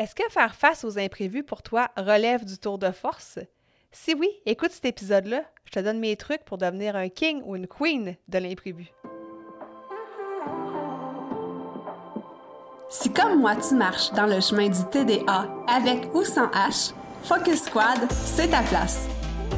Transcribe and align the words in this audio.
Est-ce 0.00 0.14
que 0.14 0.22
faire 0.30 0.54
face 0.54 0.82
aux 0.82 0.98
imprévus 0.98 1.42
pour 1.42 1.62
toi 1.62 1.90
relève 1.94 2.46
du 2.46 2.56
tour 2.56 2.78
de 2.78 2.90
force? 2.90 3.38
Si 3.92 4.14
oui, 4.14 4.30
écoute 4.46 4.70
cet 4.70 4.86
épisode-là. 4.86 5.42
Je 5.66 5.72
te 5.72 5.80
donne 5.80 5.98
mes 5.98 6.16
trucs 6.16 6.42
pour 6.46 6.56
devenir 6.56 6.96
un 6.96 7.10
king 7.10 7.42
ou 7.44 7.54
une 7.54 7.66
queen 7.66 8.16
de 8.26 8.38
l'imprévu. 8.38 8.90
Si 12.88 13.12
comme 13.12 13.40
moi 13.40 13.56
tu 13.56 13.74
marches 13.74 14.10
dans 14.12 14.24
le 14.24 14.40
chemin 14.40 14.70
du 14.70 14.82
TDA 14.90 15.46
avec 15.68 16.14
ou 16.14 16.24
sans 16.24 16.46
H, 16.46 16.94
Focus 17.24 17.64
Squad, 17.64 18.10
c'est 18.10 18.48
ta 18.48 18.62
place. 18.62 19.06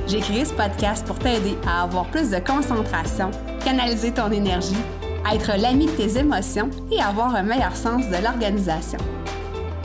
J'ai 0.09 0.19
créé 0.19 0.45
ce 0.45 0.55
podcast 0.55 1.07
pour 1.07 1.21
t'aider 1.21 1.57
à 1.69 1.85
avoir 1.85 2.11
plus 2.11 2.31
de 2.31 2.41
concentration, 2.41 3.31
canaliser 3.65 4.13
ton 4.13 4.33
énergie, 4.33 4.75
être 5.33 5.57
l'ami 5.57 5.87
de 5.87 5.93
tes 5.93 6.19
émotions 6.19 6.69
et 6.91 7.01
avoir 7.01 7.33
un 7.33 7.45
meilleur 7.45 7.77
sens 7.77 8.09
de 8.09 8.17
l'organisation. 8.17 8.99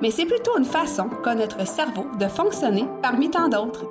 mais 0.00 0.10
c'est 0.10 0.26
plutôt 0.26 0.58
une 0.58 0.64
façon 0.64 1.08
qu'a 1.24 1.34
notre 1.34 1.66
cerveau 1.66 2.06
de 2.18 2.26
fonctionner 2.26 2.86
parmi 3.02 3.30
tant 3.30 3.48
d'autres. 3.48 3.86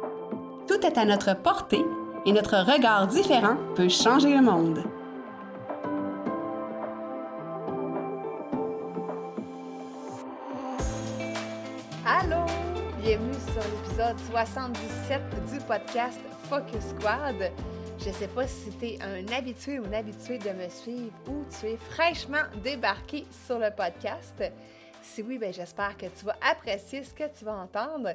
Tout 0.67 0.85
est 0.85 0.97
à 0.97 1.05
notre 1.05 1.35
portée 1.35 1.84
et 2.25 2.34
notre 2.34 2.57
regard 2.57 3.07
différent 3.07 3.57
peut 3.75 3.89
changer 3.89 4.35
le 4.35 4.41
monde. 4.41 4.84
Allô! 12.05 12.45
Bienvenue 13.01 13.34
sur 13.34 13.62
l'épisode 13.62 14.19
77 14.31 15.21
du 15.51 15.59
podcast 15.65 16.19
Focus 16.49 16.95
Squad. 16.97 17.51
Je 17.99 18.09
ne 18.09 18.13
sais 18.13 18.27
pas 18.27 18.47
si 18.47 18.69
tu 18.77 18.85
es 18.85 18.99
un 19.01 19.31
habitué 19.35 19.79
ou 19.79 19.85
une 19.85 19.93
habituée 19.93 20.37
de 20.37 20.49
me 20.49 20.69
suivre 20.69 21.13
ou 21.27 21.43
tu 21.59 21.67
es 21.67 21.77
fraîchement 21.77 22.43
débarqué 22.63 23.25
sur 23.47 23.57
le 23.57 23.69
podcast. 23.75 24.43
Si 25.05 25.21
oui, 25.21 25.37
ben 25.37 25.53
j'espère 25.53 25.95
que 25.95 26.07
tu 26.07 26.25
vas 26.25 26.35
apprécier 26.41 27.03
ce 27.03 27.13
que 27.13 27.23
tu 27.37 27.45
vas 27.45 27.53
entendre. 27.53 28.09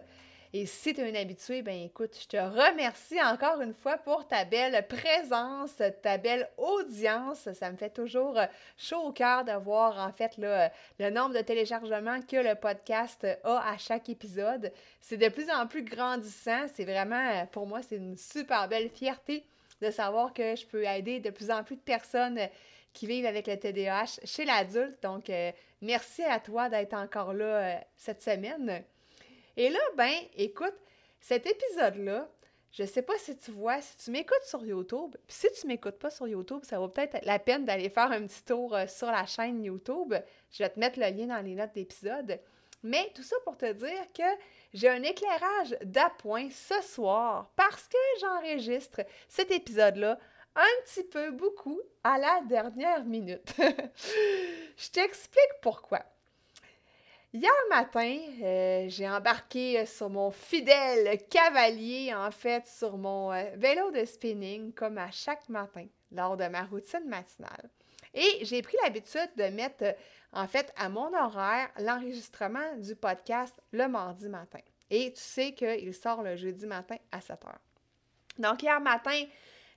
Et 0.52 0.66
si 0.66 0.92
tu 0.92 1.00
es 1.00 1.10
un 1.10 1.14
habitué, 1.14 1.62
ben 1.62 1.84
écoute, 1.84 2.14
je 2.20 2.26
te 2.26 2.36
remercie 2.36 3.22
encore 3.22 3.60
une 3.62 3.72
fois 3.72 3.96
pour 3.96 4.26
ta 4.26 4.44
belle 4.44 4.86
présence, 4.86 5.80
ta 6.02 6.18
belle 6.18 6.50
audience. 6.58 7.48
Ça 7.52 7.70
me 7.70 7.76
fait 7.76 7.90
toujours 7.90 8.38
chaud 8.76 9.00
au 9.04 9.12
cœur 9.12 9.44
de 9.44 9.52
voir 9.52 9.96
en 9.98 10.12
fait 10.12 10.36
le 10.38 11.10
nombre 11.10 11.34
de 11.34 11.40
téléchargements 11.40 12.20
que 12.22 12.36
le 12.36 12.54
podcast 12.56 13.26
a 13.44 13.70
à 13.70 13.78
chaque 13.78 14.08
épisode. 14.08 14.72
C'est 15.00 15.16
de 15.16 15.28
plus 15.28 15.48
en 15.50 15.66
plus 15.68 15.84
grandissant. 15.84 16.66
C'est 16.74 16.84
vraiment, 16.84 17.46
pour 17.52 17.66
moi, 17.66 17.80
c'est 17.82 17.96
une 17.96 18.16
super 18.16 18.68
belle 18.68 18.90
fierté 18.90 19.46
de 19.80 19.90
savoir 19.90 20.34
que 20.34 20.56
je 20.56 20.66
peux 20.66 20.84
aider 20.84 21.20
de 21.20 21.30
plus 21.30 21.50
en 21.50 21.62
plus 21.62 21.76
de 21.76 21.80
personnes 21.80 22.40
qui 22.92 23.06
vivent 23.06 23.26
avec 23.26 23.46
le 23.46 23.58
TDAH 23.58 24.20
chez 24.24 24.44
l'adulte. 24.44 25.02
Donc, 25.02 25.30
euh, 25.30 25.52
merci 25.80 26.22
à 26.22 26.40
toi 26.40 26.68
d'être 26.68 26.94
encore 26.94 27.32
là 27.32 27.44
euh, 27.44 27.78
cette 27.96 28.22
semaine. 28.22 28.84
Et 29.56 29.68
là, 29.68 29.80
ben, 29.96 30.14
écoute, 30.36 30.74
cet 31.20 31.46
épisode-là, 31.46 32.28
je 32.72 32.82
ne 32.82 32.88
sais 32.88 33.02
pas 33.02 33.18
si 33.18 33.36
tu 33.36 33.50
vois, 33.50 33.80
si 33.82 33.96
tu 33.96 34.10
m'écoutes 34.10 34.44
sur 34.44 34.64
YouTube, 34.64 35.16
puis 35.26 35.36
si 35.36 35.48
tu 35.60 35.66
m'écoutes 35.66 35.98
pas 35.98 36.10
sur 36.10 36.28
YouTube, 36.28 36.60
ça 36.62 36.78
vaut 36.78 36.88
peut-être 36.88 37.18
la 37.24 37.38
peine 37.38 37.64
d'aller 37.64 37.90
faire 37.90 38.12
un 38.12 38.26
petit 38.26 38.44
tour 38.44 38.74
euh, 38.74 38.86
sur 38.86 39.10
la 39.10 39.26
chaîne 39.26 39.62
YouTube. 39.62 40.14
Je 40.52 40.62
vais 40.62 40.70
te 40.70 40.78
mettre 40.78 40.98
le 41.00 41.06
lien 41.06 41.26
dans 41.26 41.44
les 41.44 41.54
notes 41.54 41.74
d'épisode. 41.74 42.40
Mais 42.82 43.10
tout 43.14 43.22
ça 43.22 43.36
pour 43.44 43.56
te 43.58 43.70
dire 43.72 44.06
que 44.16 44.22
j'ai 44.72 44.88
un 44.88 45.02
éclairage 45.02 45.76
d'appoint 45.84 46.48
ce 46.50 46.80
soir 46.82 47.50
parce 47.56 47.86
que 47.88 47.98
j'enregistre 48.20 49.02
cet 49.28 49.50
épisode-là 49.50 50.18
un 50.56 50.84
petit 50.84 51.04
peu 51.04 51.30
beaucoup 51.30 51.80
à 52.02 52.18
la 52.18 52.40
dernière 52.48 53.04
minute. 53.04 53.54
Je 54.76 54.90
t'explique 54.90 55.60
pourquoi. 55.62 56.04
Hier 57.32 57.52
matin, 57.68 58.18
euh, 58.42 58.86
j'ai 58.88 59.08
embarqué 59.08 59.86
sur 59.86 60.10
mon 60.10 60.32
fidèle 60.32 61.16
cavalier, 61.28 62.12
en 62.12 62.32
fait, 62.32 62.66
sur 62.66 62.96
mon 62.96 63.32
euh, 63.32 63.44
vélo 63.54 63.92
de 63.92 64.04
spinning, 64.04 64.72
comme 64.72 64.98
à 64.98 65.12
chaque 65.12 65.48
matin, 65.48 65.86
lors 66.10 66.36
de 66.36 66.48
ma 66.48 66.64
routine 66.64 67.06
matinale. 67.06 67.70
Et 68.14 68.44
j'ai 68.44 68.62
pris 68.62 68.76
l'habitude 68.82 69.30
de 69.36 69.44
mettre, 69.44 69.94
en 70.32 70.48
fait, 70.48 70.72
à 70.76 70.88
mon 70.88 71.14
horaire, 71.14 71.70
l'enregistrement 71.78 72.76
du 72.78 72.96
podcast 72.96 73.54
le 73.70 73.86
mardi 73.86 74.28
matin. 74.28 74.58
Et 74.90 75.12
tu 75.12 75.20
sais 75.20 75.52
qu'il 75.52 75.94
sort 75.94 76.24
le 76.24 76.34
jeudi 76.34 76.66
matin 76.66 76.96
à 77.12 77.20
7 77.20 77.44
heures. 77.44 77.60
Donc, 78.38 78.60
hier 78.64 78.80
matin, 78.80 79.22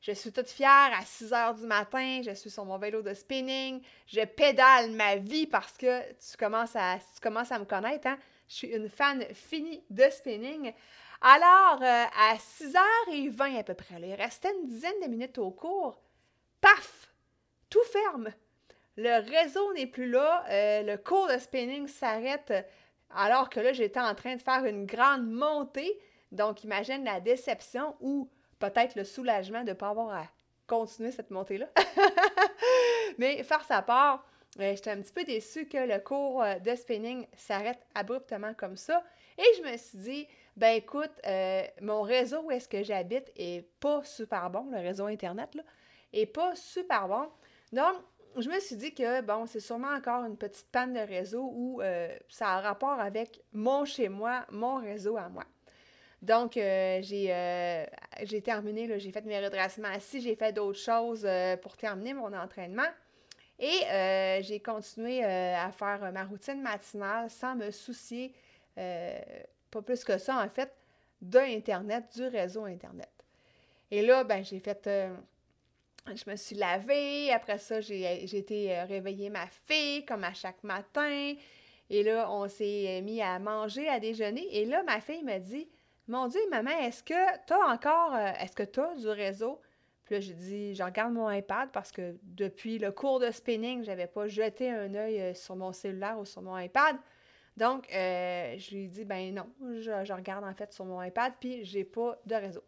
je 0.03 0.11
suis 0.11 0.33
toute 0.33 0.49
fière 0.49 0.91
à 0.93 1.05
6 1.05 1.31
heures 1.31 1.55
du 1.55 1.65
matin, 1.65 2.21
je 2.25 2.31
suis 2.33 2.49
sur 2.49 2.65
mon 2.65 2.77
vélo 2.77 3.01
de 3.01 3.13
spinning, 3.13 3.81
je 4.05 4.19
pédale 4.25 4.91
ma 4.91 5.15
vie 5.15 5.47
parce 5.47 5.77
que 5.77 6.01
tu 6.11 6.35
commences 6.37 6.75
à, 6.75 6.97
me 7.57 7.63
connaître, 7.63 8.07
hein? 8.07 8.17
je 8.49 8.53
suis 8.53 8.67
une 8.67 8.89
fan 8.89 9.23
finie 9.33 9.81
de 9.89 10.03
spinning. 10.09 10.73
Alors, 11.21 11.81
euh, 11.81 12.03
à 12.17 12.35
6h20 12.35 13.57
à 13.57 13.63
peu 13.63 13.75
près, 13.75 13.95
il 14.01 14.13
restait 14.15 14.53
une 14.61 14.67
dizaine 14.67 14.99
de 15.01 15.07
minutes 15.07 15.37
au 15.37 15.51
cours, 15.51 16.01
paf, 16.59 17.13
tout 17.69 17.83
ferme. 17.85 18.27
Le 18.97 19.21
réseau 19.21 19.71
n'est 19.71 19.87
plus 19.87 20.11
là, 20.11 20.43
euh, 20.49 20.83
le 20.83 20.97
cours 20.97 21.29
de 21.29 21.37
spinning 21.37 21.87
s'arrête 21.87 22.53
alors 23.15 23.49
que 23.49 23.61
là, 23.61 23.71
j'étais 23.71 24.01
en 24.01 24.15
train 24.15 24.35
de 24.35 24.41
faire 24.41 24.65
une 24.65 24.85
grande 24.85 25.29
montée. 25.29 25.97
Donc, 26.33 26.65
imagine 26.65 27.05
la 27.05 27.21
déception 27.21 27.95
ou 28.01 28.29
peut-être 28.69 28.96
le 28.96 29.03
soulagement 29.03 29.63
de 29.63 29.69
ne 29.69 29.74
pas 29.74 29.90
avoir 29.90 30.13
à 30.13 30.28
continuer 30.68 31.12
cette 31.12 31.31
montée-là. 31.31 31.68
Mais 33.18 33.44
faire 33.44 33.63
sa 33.66 33.81
part, 33.81 34.25
euh, 34.59 34.74
j'étais 34.74 34.91
un 34.91 35.01
petit 35.01 35.12
peu 35.12 35.25
déçue 35.25 35.68
que 35.68 35.78
le 35.78 36.00
cours 36.00 36.41
euh, 36.41 36.56
de 36.59 36.74
spinning 36.74 37.28
s'arrête 37.35 37.85
abruptement 37.94 38.53
comme 38.53 38.78
ça. 38.78 39.03
Et 39.38 39.44
je 39.57 39.69
me 39.69 39.75
suis 39.75 39.97
dit, 39.97 40.28
ben 40.56 40.78
écoute, 40.78 41.12
euh, 41.28 41.63
mon 41.81 42.03
réseau 42.03 42.44
où 42.44 42.51
est-ce 42.51 42.69
que 42.69 42.84
j'habite 42.84 43.34
est 43.35 43.68
pas 43.81 44.01
super 44.06 44.50
bon, 44.50 44.69
le 44.72 44.78
réseau 44.78 45.07
Internet, 45.07 45.56
là, 45.56 45.63
est 46.13 46.25
pas 46.25 46.56
super 46.56 47.09
bon. 47.09 47.28
Donc, 47.74 47.95
je 48.38 48.47
me 48.47 48.59
suis 48.62 48.78
dit 48.78 48.94
que, 48.94 49.22
bon, 49.22 49.45
c'est 49.45 49.59
sûrement 49.59 49.94
encore 49.94 50.24
une 50.24 50.38
petite 50.38 50.72
panne 50.72 50.94
de 50.94 51.00
réseau 51.00 51.51
ou 51.53 51.81
ça 52.30 52.50
a 52.50 52.62
rapport 52.62 53.00
avec 53.00 53.44
mon 53.51 53.85
chez 53.85 54.09
moi, 54.09 54.45
mon 54.50 54.78
réseau 54.78 55.18
à 55.18 55.30
moi. 55.30 55.44
Donc, 56.23 56.56
euh, 56.56 57.01
euh, 57.03 57.85
j'ai 58.23 58.41
terminé, 58.41 58.97
j'ai 58.97 59.11
fait 59.11 59.25
mes 59.25 59.44
redressements 59.44 59.89
assis, 59.89 60.22
j'ai 60.22 60.38
fait 60.38 60.53
d'autres 60.53 60.79
choses 60.79 61.25
euh, 61.25 61.57
pour 61.57 61.75
terminer 61.75 62.13
mon 62.13 62.31
entraînement. 62.31 62.88
Et 63.59 64.41
j'ai 64.41 64.59
continué 64.59 65.23
à 65.23 65.72
faire 65.72 66.12
ma 66.12 66.25
routine 66.25 66.62
matinale 66.62 67.29
sans 67.29 67.56
me 67.56 67.72
soucier, 67.72 68.33
pas 68.75 69.81
plus 69.85 70.03
que 70.03 70.17
ça 70.17 70.44
en 70.44 70.50
fait, 70.50 70.73
de 71.22 71.38
Internet, 71.38 72.06
du 72.13 72.25
réseau 72.25 72.66
Internet. 72.66 73.12
Et 73.91 74.01
là, 74.01 74.23
ben, 74.23 74.44
j'ai 74.44 74.59
fait 74.59 74.89
je 76.07 76.29
me 76.29 76.35
suis 76.35 76.56
lavée. 76.56 77.31
Après 77.31 77.57
ça, 77.59 77.79
j'ai 77.79 78.35
été 78.35 78.81
réveiller 78.81 79.29
ma 79.29 79.47
fille 79.66 80.03
comme 80.03 80.23
à 80.23 80.33
chaque 80.33 80.62
matin. 80.63 81.35
Et 81.89 82.03
là, 82.03 82.29
on 82.31 82.50
s'est 82.50 83.01
mis 83.01 83.22
à 83.22 83.39
manger, 83.39 83.88
à 83.88 84.00
déjeuner. 84.00 84.47
Et 84.57 84.66
là, 84.66 84.83
ma 84.83 85.00
fille 85.00 85.23
me 85.23 85.38
dit 85.38 85.69
mon 86.07 86.27
Dieu, 86.27 86.41
maman, 86.50 86.71
est-ce 86.81 87.03
que 87.03 87.45
tu 87.47 87.53
as 87.53 87.65
encore, 87.67 88.13
euh, 88.13 88.31
est-ce 88.41 88.55
que 88.55 88.63
tu 88.63 88.79
as 88.79 88.95
du 88.95 89.07
réseau? 89.07 89.61
Puis 90.03 90.15
là, 90.15 90.21
j'ai 90.21 90.33
dit, 90.33 90.75
je 90.75 90.83
regarde 90.83 91.13
mon 91.13 91.31
iPad 91.31 91.69
parce 91.71 91.91
que 91.91 92.17
depuis 92.23 92.77
le 92.77 92.91
cours 92.91 93.19
de 93.19 93.31
spinning, 93.31 93.83
je 93.83 93.88
n'avais 93.88 94.07
pas 94.07 94.27
jeté 94.27 94.69
un 94.69 94.94
œil 94.95 95.21
euh, 95.21 95.33
sur 95.33 95.55
mon 95.55 95.71
cellulaire 95.71 96.19
ou 96.19 96.25
sur 96.25 96.41
mon 96.41 96.57
iPad. 96.57 96.97
Donc, 97.55 97.88
euh, 97.94 98.55
je 98.57 98.71
lui 98.71 98.83
ai 98.83 98.88
dit, 98.88 99.05
ben 99.05 99.33
non, 99.33 99.47
je, 99.79 100.13
regarde 100.13 100.44
en 100.44 100.53
fait 100.53 100.73
sur 100.73 100.85
mon 100.85 101.01
iPad, 101.01 101.33
puis 101.39 101.63
j'ai 101.63 101.85
pas 101.85 102.17
de 102.25 102.35
réseau. 102.35 102.63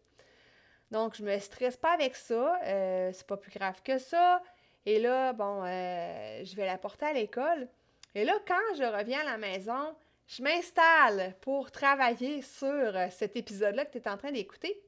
Donc, 0.91 1.15
je 1.15 1.23
me 1.23 1.37
stresse 1.39 1.75
pas 1.75 1.93
avec 1.93 2.15
ça, 2.15 2.59
c'est 2.63 3.25
pas 3.25 3.35
plus 3.35 3.51
grave 3.51 3.81
que 3.83 3.97
ça. 3.97 4.41
Et 4.85 4.99
là, 4.99 5.33
bon, 5.33 5.63
je 5.65 6.55
vais 6.55 6.67
la 6.67 6.77
porter 6.77 7.07
à 7.07 7.13
l'école. 7.13 7.67
Et 8.13 8.23
là, 8.23 8.33
quand 8.47 8.75
je 8.77 8.83
reviens 8.83 9.21
à 9.21 9.23
la 9.23 9.37
maison, 9.37 9.95
je 10.27 10.41
m'installe 10.41 11.35
pour 11.41 11.71
travailler 11.71 12.41
sur 12.41 12.67
euh, 12.67 13.07
cet 13.11 13.35
épisode-là 13.35 13.85
que 13.85 13.91
tu 13.91 13.97
es 13.99 14.09
en 14.09 14.17
train 14.17 14.31
d'écouter. 14.31 14.81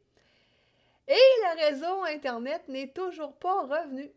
Et 1.08 1.14
le 1.14 1.68
réseau 1.68 2.04
Internet 2.04 2.68
n'est 2.68 2.88
toujours 2.88 3.34
pas 3.34 3.62
revenu. 3.62 4.12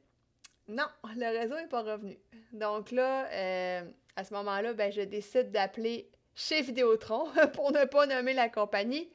Non, 0.69 0.87
le 1.17 1.39
réseau 1.39 1.57
n'est 1.57 1.69
pas 1.69 1.83
revenu. 1.83 2.19
Donc 2.53 2.91
là, 2.91 3.27
euh, 3.27 3.83
à 4.17 4.25
ce 4.25 4.33
moment-là, 4.35 4.73
ben, 4.73 4.91
je 4.91 5.03
décide 5.03 5.51
d'appeler 5.51 6.09
chez 6.35 6.63
Vidéotron, 6.63 7.29
pour 7.55 7.71
ne 7.71 7.85
pas 7.85 8.07
nommer 8.07 8.33
la 8.33 8.49
compagnie. 8.49 9.11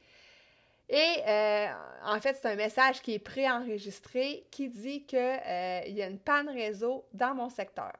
Et 0.88 1.14
euh, 1.26 1.66
en 2.04 2.20
fait, 2.20 2.38
c'est 2.40 2.48
un 2.48 2.54
message 2.54 3.02
qui 3.02 3.14
est 3.14 3.18
préenregistré 3.18 4.46
qui 4.52 4.68
dit 4.68 5.04
qu'il 5.04 5.18
y 5.18 6.02
a 6.02 6.06
une 6.06 6.20
panne 6.20 6.48
réseau 6.48 7.04
dans 7.12 7.34
mon 7.34 7.50
secteur. 7.50 7.92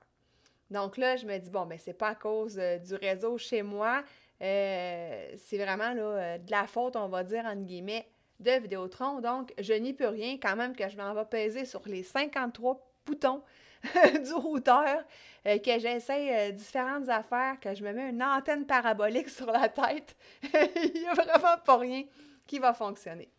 Donc 0.70 0.96
là, 0.96 1.16
je 1.16 1.26
me 1.26 1.38
dis, 1.38 1.50
bon, 1.50 1.66
ben 1.66 1.78
c'est 1.78 1.94
pas 1.94 2.08
à 2.08 2.14
cause 2.14 2.58
euh, 2.58 2.78
du 2.78 2.94
réseau 2.94 3.38
chez 3.38 3.62
moi, 3.62 4.02
c'est 4.40 5.58
vraiment 5.58 5.94
là, 5.94 6.38
de 6.38 6.50
la 6.50 6.66
faute, 6.66 6.96
on 6.96 7.08
va 7.08 7.24
dire, 7.24 7.44
entre 7.46 7.62
guillemets, 7.62 8.06
de 8.40 8.50
Vidéotron. 8.50 9.20
Donc, 9.20 9.54
je 9.58 9.72
n'y 9.72 9.94
peux 9.94 10.08
rien 10.08 10.36
quand 10.40 10.56
même 10.56 10.76
que 10.76 10.88
je 10.88 10.96
m'en 10.96 11.14
vais 11.14 11.24
peser 11.24 11.64
sur 11.64 11.80
les 11.86 12.02
53 12.02 12.78
boutons 13.06 13.42
du 14.24 14.34
routeur, 14.34 15.04
que 15.44 15.78
j'essaie 15.78 16.52
différentes 16.52 17.08
affaires, 17.08 17.58
que 17.60 17.74
je 17.74 17.82
me 17.82 17.92
mets 17.92 18.10
une 18.10 18.22
antenne 18.22 18.66
parabolique 18.66 19.30
sur 19.30 19.46
la 19.46 19.70
tête. 19.70 20.14
Il 20.42 21.00
n'y 21.00 21.06
a 21.06 21.14
vraiment 21.14 21.56
pas 21.64 21.78
rien 21.78 22.04
qui 22.46 22.58
va 22.58 22.74
fonctionner. 22.74 23.30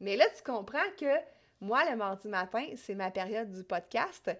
Mais 0.00 0.16
là, 0.16 0.24
tu 0.34 0.42
comprends 0.42 0.78
que 0.98 1.14
moi, 1.60 1.88
le 1.88 1.96
mardi 1.96 2.28
matin, 2.28 2.64
c'est 2.76 2.94
ma 2.94 3.10
période 3.10 3.50
du 3.52 3.62
podcast. 3.64 4.30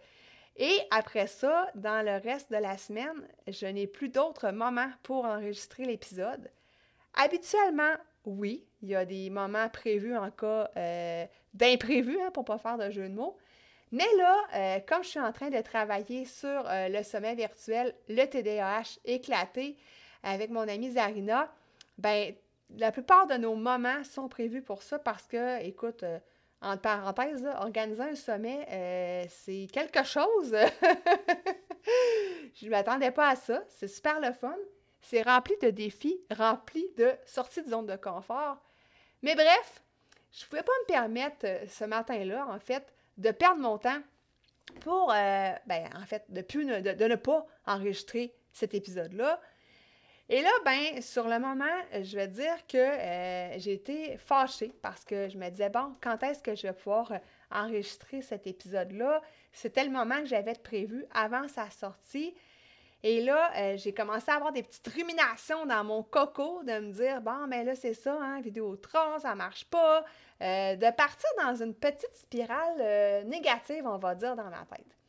Et 0.60 0.78
après 0.90 1.26
ça, 1.26 1.70
dans 1.74 2.04
le 2.04 2.22
reste 2.22 2.52
de 2.52 2.58
la 2.58 2.76
semaine, 2.76 3.26
je 3.48 3.64
n'ai 3.64 3.86
plus 3.86 4.10
d'autres 4.10 4.50
moments 4.50 4.90
pour 5.02 5.24
enregistrer 5.24 5.86
l'épisode. 5.86 6.50
Habituellement, 7.14 7.94
oui, 8.26 8.66
il 8.82 8.90
y 8.90 8.94
a 8.94 9.06
des 9.06 9.30
moments 9.30 9.70
prévus 9.70 10.14
en 10.14 10.30
cas 10.30 10.70
euh, 10.76 11.24
d'imprévu, 11.54 12.20
hein, 12.20 12.30
pour 12.30 12.42
ne 12.42 12.46
pas 12.46 12.58
faire 12.58 12.76
de 12.76 12.90
jeu 12.90 13.08
de 13.08 13.14
mots. 13.14 13.38
Mais 13.90 14.06
là, 14.18 14.36
euh, 14.54 14.80
comme 14.86 15.02
je 15.02 15.08
suis 15.08 15.20
en 15.20 15.32
train 15.32 15.48
de 15.48 15.60
travailler 15.62 16.26
sur 16.26 16.68
euh, 16.68 16.88
le 16.88 17.02
sommet 17.02 17.34
virtuel, 17.34 17.94
le 18.10 18.26
TDAH 18.26 19.00
éclaté 19.06 19.78
avec 20.22 20.50
mon 20.50 20.68
amie 20.68 20.92
Zarina, 20.92 21.50
ben 21.96 22.34
la 22.76 22.92
plupart 22.92 23.26
de 23.26 23.34
nos 23.34 23.56
moments 23.56 24.04
sont 24.04 24.28
prévus 24.28 24.62
pour 24.62 24.82
ça 24.82 24.98
parce 24.98 25.26
que, 25.26 25.62
écoute, 25.64 26.02
euh, 26.02 26.18
en 26.62 26.76
parenthèse, 26.76 27.46
organiser 27.58 28.02
un 28.02 28.14
sommet, 28.14 28.66
euh, 28.70 29.24
c'est 29.28 29.66
quelque 29.72 30.04
chose. 30.04 30.52
je 32.54 32.66
ne 32.66 32.70
m'attendais 32.70 33.10
pas 33.10 33.30
à 33.30 33.36
ça. 33.36 33.62
C'est 33.68 33.88
super 33.88 34.20
le 34.20 34.32
fun. 34.32 34.56
C'est 35.00 35.22
rempli 35.22 35.54
de 35.62 35.70
défis, 35.70 36.20
rempli 36.30 36.86
de 36.98 37.10
sorties 37.24 37.62
de 37.62 37.70
zone 37.70 37.86
de 37.86 37.96
confort. 37.96 38.58
Mais 39.22 39.34
bref, 39.34 39.82
je 40.32 40.44
ne 40.44 40.50
pouvais 40.50 40.62
pas 40.62 40.72
me 40.82 40.86
permettre 40.86 41.46
euh, 41.46 41.66
ce 41.66 41.84
matin-là, 41.84 42.46
en 42.48 42.58
fait, 42.58 42.92
de 43.16 43.30
perdre 43.30 43.60
mon 43.60 43.78
temps 43.78 44.02
pour, 44.80 45.08
ben, 45.08 45.90
en 45.96 46.06
fait, 46.06 46.24
de 46.28 47.06
ne 47.06 47.16
pas 47.16 47.44
enregistrer 47.66 48.32
cet 48.52 48.74
épisode-là 48.74 49.40
et 50.32 50.42
là, 50.42 50.50
ben, 50.64 51.02
sur 51.02 51.26
le 51.26 51.40
moment, 51.40 51.64
je 51.92 52.14
vais 52.14 52.28
dire 52.28 52.64
que 52.68 52.78
euh, 52.78 53.58
j'ai 53.58 53.72
été 53.72 54.16
fâchée 54.16 54.72
parce 54.80 55.04
que 55.04 55.28
je 55.28 55.36
me 55.36 55.48
disais, 55.50 55.70
bon, 55.70 55.92
quand 56.00 56.22
est-ce 56.22 56.40
que 56.40 56.54
je 56.54 56.68
vais 56.68 56.72
pouvoir 56.72 57.10
euh, 57.10 57.18
enregistrer 57.50 58.22
cet 58.22 58.46
épisode-là? 58.46 59.22
C'était 59.52 59.82
le 59.82 59.90
moment 59.90 60.20
que 60.20 60.26
j'avais 60.26 60.54
prévu 60.54 61.04
avant 61.12 61.48
sa 61.48 61.68
sortie. 61.70 62.32
Et 63.02 63.22
là, 63.22 63.50
euh, 63.56 63.76
j'ai 63.76 63.92
commencé 63.92 64.30
à 64.30 64.36
avoir 64.36 64.52
des 64.52 64.62
petites 64.62 64.86
ruminations 64.86 65.66
dans 65.66 65.82
mon 65.82 66.04
coco 66.04 66.62
de 66.62 66.78
me 66.78 66.92
dire, 66.92 67.20
bon, 67.20 67.48
mais 67.48 67.64
là, 67.64 67.74
c'est 67.74 67.94
ça, 67.94 68.16
hein, 68.22 68.40
Vidéotron, 68.40 69.18
ça 69.18 69.34
marche 69.34 69.64
pas. 69.64 70.04
de 70.40 70.90
partir 70.92 71.28
dans 71.44 71.60
une 71.60 71.74
petite 71.74 72.14
spirale 72.14 73.26
négative, 73.26 73.84
on 73.84 73.98
va 73.98 74.14
dire, 74.14 74.36
dans 74.36 74.48
ma 74.48 74.64
tête. 74.64 74.99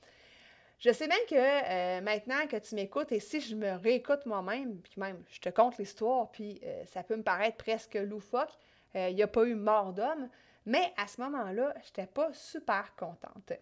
Je 0.81 0.92
sais 0.92 1.07
bien 1.07 1.18
que 1.30 1.36
euh, 1.36 2.01
maintenant 2.01 2.48
que 2.48 2.57
tu 2.57 2.74
m'écoutes 2.74 3.12
et 3.12 3.19
si 3.19 3.39
je 3.39 3.56
me 3.56 3.74
réécoute 3.78 4.25
moi-même, 4.25 4.81
puis 4.81 4.94
même 4.98 5.24
je 5.30 5.39
te 5.39 5.50
conte 5.50 5.78
l'histoire, 5.78 6.31
puis 6.31 6.60
euh, 6.63 6.83
ça 6.88 7.04
peut 7.04 7.16
me 7.16 7.22
paraître 7.22 7.57
presque 7.57 7.94
loufoque, 7.94 8.50
euh, 8.95 9.10
il 9.10 9.16
n'y 9.16 9.22
a 9.22 9.28
pas 9.28 9.44
eu 9.44 9.54
mort 9.54 9.94
d'homme, 9.94 10.28
mais 10.66 10.92
à 10.98 11.06
ce 11.06 11.22
moment-là, 11.22 11.75
je 11.83 11.88
n'étais 11.89 12.07
pas 12.07 12.33
super 12.33 12.95
contente. 12.95 13.54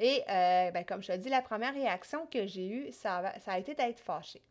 Et 0.00 0.24
ben, 0.26 0.84
comme 0.84 1.00
je 1.00 1.12
te 1.12 1.16
dis, 1.16 1.28
la 1.28 1.42
première 1.42 1.72
réaction 1.72 2.26
que 2.26 2.44
j'ai 2.44 2.66
eue, 2.68 2.90
ça, 2.90 3.32
ça 3.38 3.52
a 3.52 3.58
été 3.60 3.76
d'être 3.76 4.00
fâchée. 4.00 4.42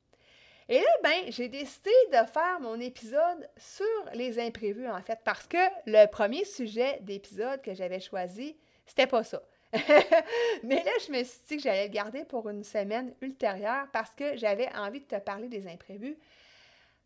Et 0.70 0.80
là, 0.80 0.88
ben, 1.04 1.26
j'ai 1.28 1.50
décidé 1.50 1.92
de 2.08 2.26
faire 2.32 2.62
mon 2.62 2.80
épisode 2.80 3.50
sur 3.58 3.86
les 4.14 4.40
imprévus, 4.40 4.88
en 4.88 5.02
fait, 5.02 5.20
parce 5.26 5.46
que 5.46 5.58
le 5.86 6.06
premier 6.06 6.46
sujet 6.46 7.00
d'épisode 7.02 7.62
que 7.62 7.74
j'avais 7.74 8.00
choisi, 8.00 8.56
c'était 8.86 9.08
pas 9.08 9.26
ça. 9.26 9.42
Mais 10.64 10.84
là, 10.84 10.92
je 11.06 11.12
me 11.12 11.24
suis 11.24 11.40
dit 11.48 11.58
que 11.58 11.64
j'allais 11.64 11.88
le 11.88 11.94
garder 11.94 12.24
pour 12.26 12.48
une 12.50 12.64
semaine 12.64 13.14
ultérieure 13.22 13.88
parce 13.92 14.14
que 14.14 14.38
j'avais 14.38 14.70
envie 14.76 15.00
de 15.00 15.06
te 15.06 15.20
parler 15.20 15.48
des 15.48 15.68
imprévus. 15.68 16.18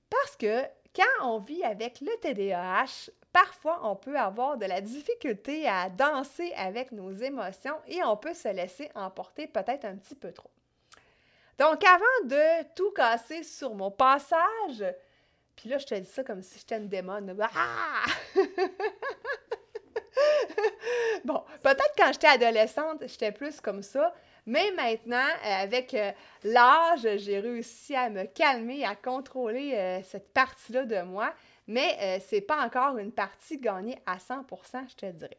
Parce 0.10 0.36
que 0.36 0.64
quand 0.96 1.26
on 1.26 1.40
vit 1.40 1.64
avec 1.64 2.02
le 2.02 2.12
TDAH, 2.20 3.12
parfois 3.32 3.80
on 3.84 3.96
peut 3.96 4.18
avoir 4.18 4.58
de 4.58 4.66
la 4.66 4.82
difficulté 4.82 5.68
à 5.68 5.90
danser 5.90 6.54
avec 6.56 6.92
nos 6.92 7.12
émotions 7.12 7.76
et 7.88 8.04
on 8.04 8.18
peut 8.18 8.34
se 8.34 8.50
laisser 8.50 8.90
emporter 8.96 9.48
peut-être 9.48 9.86
un 9.86 9.96
petit 9.96 10.16
peu 10.16 10.32
trop. 10.32 10.52
Donc, 11.58 11.84
avant 11.86 12.26
de 12.26 12.74
tout 12.76 12.92
casser 12.92 13.44
sur 13.44 13.74
mon 13.74 13.90
passage, 13.90 14.84
puis 15.56 15.70
là, 15.70 15.80
je 15.80 15.86
te 15.88 15.96
dis 15.96 16.10
ça 16.10 16.24
comme 16.24 16.44
si 16.44 16.60
j'étais 16.60 16.78
une 16.78 16.88
démon. 16.88 17.20
Ah! 17.56 18.06
bon, 21.26 21.44
peut-être 21.64 21.94
quand 21.98 22.12
j'étais 22.12 22.28
adolescente, 22.28 23.04
j'étais 23.08 23.32
plus 23.32 23.60
comme 23.62 23.84
ça, 23.84 24.14
mais 24.48 24.72
maintenant, 24.72 25.18
euh, 25.18 25.64
avec 25.64 25.94
euh, 25.94 26.12
l'âge, 26.44 27.06
j'ai 27.18 27.40
réussi 27.40 27.94
à 27.96 28.10
me 28.10 28.24
calmer, 28.24 28.86
à 28.86 28.96
contrôler 28.96 29.74
euh, 29.76 30.00
cette 30.04 30.34
partie-là 30.34 30.86
de 30.86 31.02
moi, 31.02 31.34
mais 31.68 32.22
c'est 32.26 32.40
pas 32.40 32.66
encore 32.66 32.98
une 32.98 33.12
partie 33.12 33.58
gagnée 33.58 33.98
à 34.06 34.16
100%, 34.16 34.90
je 34.90 34.96
te 34.96 35.06
dirais. 35.08 35.38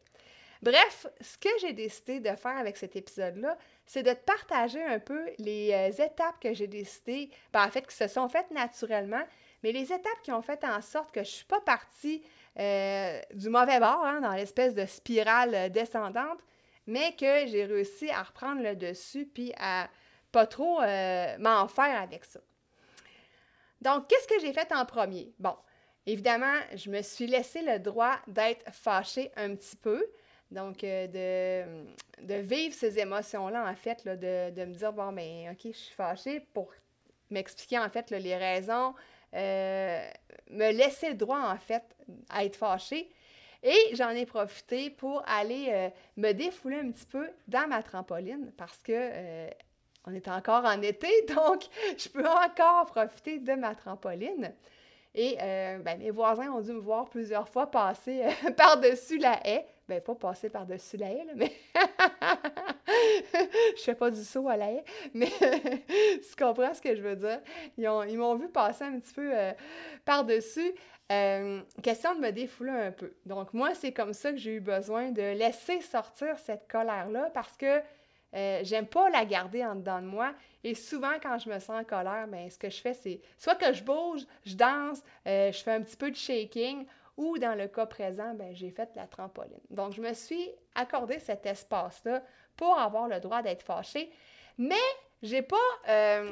Bref, 0.61 1.07
ce 1.21 1.39
que 1.39 1.49
j'ai 1.59 1.73
décidé 1.73 2.19
de 2.19 2.35
faire 2.35 2.55
avec 2.55 2.77
cet 2.77 2.95
épisode-là, 2.95 3.57
c'est 3.87 4.03
de 4.03 4.13
te 4.13 4.25
partager 4.25 4.83
un 4.83 4.99
peu 4.99 5.25
les 5.39 5.71
étapes 5.99 6.39
que 6.39 6.53
j'ai 6.53 6.67
décidé, 6.67 7.31
ben, 7.51 7.65
en 7.65 7.71
fait, 7.71 7.87
qui 7.87 7.95
se 7.95 8.07
sont 8.07 8.29
faites 8.29 8.51
naturellement, 8.51 9.23
mais 9.63 9.71
les 9.71 9.91
étapes 9.91 10.21
qui 10.21 10.31
ont 10.31 10.43
fait 10.43 10.63
en 10.63 10.83
sorte 10.83 11.11
que 11.11 11.23
je 11.23 11.29
ne 11.29 11.33
suis 11.33 11.45
pas 11.45 11.61
partie 11.61 12.21
euh, 12.59 13.21
du 13.33 13.49
mauvais 13.49 13.79
bord, 13.79 14.03
hein, 14.03 14.19
dans 14.19 14.33
l'espèce 14.33 14.73
de 14.73 14.85
spirale 14.85 15.55
euh, 15.55 15.69
descendante, 15.69 16.39
mais 16.87 17.13
que 17.13 17.47
j'ai 17.47 17.63
réussi 17.63 18.09
à 18.09 18.23
reprendre 18.23 18.61
le 18.61 18.75
dessus 18.75 19.25
puis 19.25 19.53
à 19.57 19.87
pas 20.31 20.45
trop 20.45 20.81
euh, 20.81 21.37
m'en 21.37 21.67
faire 21.69 22.01
avec 22.01 22.25
ça. 22.25 22.41
Donc, 23.81 24.07
qu'est-ce 24.07 24.27
que 24.27 24.41
j'ai 24.41 24.51
fait 24.51 24.71
en 24.73 24.85
premier? 24.85 25.31
Bon, 25.39 25.55
évidemment, 26.05 26.55
je 26.75 26.89
me 26.89 27.01
suis 27.01 27.27
laissé 27.27 27.61
le 27.61 27.79
droit 27.79 28.17
d'être 28.27 28.69
fâchée 28.73 29.31
un 29.37 29.55
petit 29.55 29.77
peu. 29.77 30.05
Donc, 30.51 30.79
de, 30.79 31.63
de, 32.21 32.33
vivre 32.33 32.75
ces 32.75 32.99
émotions-là, 32.99 33.69
en 33.69 33.75
fait, 33.75 34.05
de, 34.05 34.49
de, 34.49 34.65
me 34.65 34.73
dire, 34.73 34.91
bon, 34.91 35.11
mais 35.11 35.45
ben, 35.45 35.53
OK, 35.53 35.71
je 35.71 35.77
suis 35.77 35.95
fâchée 35.95 36.41
pour 36.53 36.73
m'expliquer, 37.29 37.79
en 37.79 37.89
fait, 37.89 38.09
les 38.09 38.35
raisons, 38.35 38.95
euh, 39.33 40.09
me 40.49 40.71
laisser 40.71 41.09
le 41.09 41.15
droit, 41.15 41.39
en 41.39 41.57
fait, 41.57 41.83
à 42.29 42.45
être 42.45 42.55
fâchée. 42.55 43.09
Et 43.61 43.77
j'en 43.93 44.09
ai 44.09 44.25
profité 44.25 44.89
pour 44.89 45.21
aller 45.27 45.67
euh, 45.69 45.89
me 46.15 46.31
défouler 46.31 46.77
un 46.77 46.91
petit 46.91 47.05
peu 47.05 47.29
dans 47.47 47.67
ma 47.67 47.83
trampoline 47.83 48.53
parce 48.57 48.77
que 48.77 48.93
euh, 48.95 49.49
on 50.05 50.13
est 50.13 50.29
encore 50.29 50.63
en 50.63 50.81
été, 50.81 51.09
donc 51.35 51.63
je 51.97 52.07
peux 52.07 52.25
encore 52.25 52.85
profiter 52.85 53.39
de 53.39 53.53
ma 53.53 53.75
trampoline. 53.75 54.53
Et 55.15 55.35
ben, 55.37 55.97
mes 55.97 56.11
voisins 56.11 56.51
ont 56.51 56.61
dû 56.61 56.71
me 56.71 56.79
voir 56.79 57.09
plusieurs 57.09 57.49
fois 57.49 57.69
passer 57.69 58.21
par-dessus 58.57 59.17
la 59.17 59.45
haie. 59.45 59.65
Ben, 59.87 59.99
pas 59.99 60.13
passer 60.13 60.49
par-dessus 60.49 60.97
la 60.97 61.09
haie, 61.09 61.25
mais 61.35 61.51
je 63.77 63.81
fais 63.81 63.95
pas 63.95 64.11
du 64.11 64.23
saut 64.23 64.47
à 64.49 64.57
la 64.57 64.71
haie, 64.71 64.83
mais 65.13 65.29
tu 65.39 66.35
comprends 66.37 66.73
ce 66.73 66.81
que 66.81 66.95
je 66.95 67.01
veux 67.01 67.15
dire. 67.15 67.41
Ils, 67.77 68.17
m'ont 68.17 68.35
vu 68.35 68.49
passer 68.49 68.83
un 68.83 68.99
petit 68.99 69.13
peu 69.13 69.31
euh, 69.33 69.51
par-dessus. 70.05 70.73
Euh, 71.11 71.61
question 71.81 72.13
de 72.15 72.19
me 72.19 72.31
défouler 72.31 72.71
un 72.71 72.91
peu. 72.91 73.13
Donc, 73.25 73.53
moi, 73.53 73.73
c'est 73.73 73.91
comme 73.91 74.13
ça 74.13 74.31
que 74.31 74.37
j'ai 74.37 74.55
eu 74.55 74.59
besoin 74.59 75.11
de 75.11 75.21
laisser 75.21 75.81
sortir 75.81 76.37
cette 76.37 76.69
colère-là 76.69 77.31
parce 77.33 77.57
que 77.57 77.81
euh, 78.35 78.59
j'aime 78.61 78.85
pas 78.85 79.09
la 79.09 79.25
garder 79.25 79.65
en 79.65 79.75
dedans 79.75 80.01
de 80.01 80.05
moi. 80.05 80.33
Et 80.63 80.75
souvent, 80.75 81.13
quand 81.21 81.39
je 81.39 81.49
me 81.49 81.57
sens 81.57 81.81
en 81.81 81.83
colère, 81.83 82.27
ben, 82.27 82.49
ce 82.49 82.59
que 82.59 82.69
je 82.69 82.79
fais, 82.79 82.93
c'est 82.93 83.21
soit 83.37 83.55
que 83.55 83.73
je 83.73 83.83
bouge, 83.83 84.21
je 84.45 84.55
danse, 84.55 85.01
je 85.25 85.59
fais 85.63 85.71
un 85.71 85.81
petit 85.81 85.97
peu 85.97 86.11
de 86.11 86.15
shaking, 86.15 86.85
ou 87.19 87.37
dans 87.37 87.53
le 87.53 87.67
cas 87.67 87.85
présent, 87.85 88.33
ben, 88.33 88.55
j'ai 88.55 88.69
fait 88.69 88.89
la 88.95 89.05
trampoline. 89.05 89.59
Donc, 89.69 89.91
je 89.91 90.01
me 90.01 90.13
suis 90.13 90.49
accordé 90.73 91.19
cet 91.19 91.45
espace-là 91.45 92.23
pour 92.59 92.77
avoir 92.77 93.07
le 93.07 93.21
droit 93.21 93.41
d'être 93.41 93.63
fâchée, 93.63 94.11
mais 94.57 94.75
j'ai 95.23 95.41
pas... 95.41 95.55
Euh, 95.87 96.31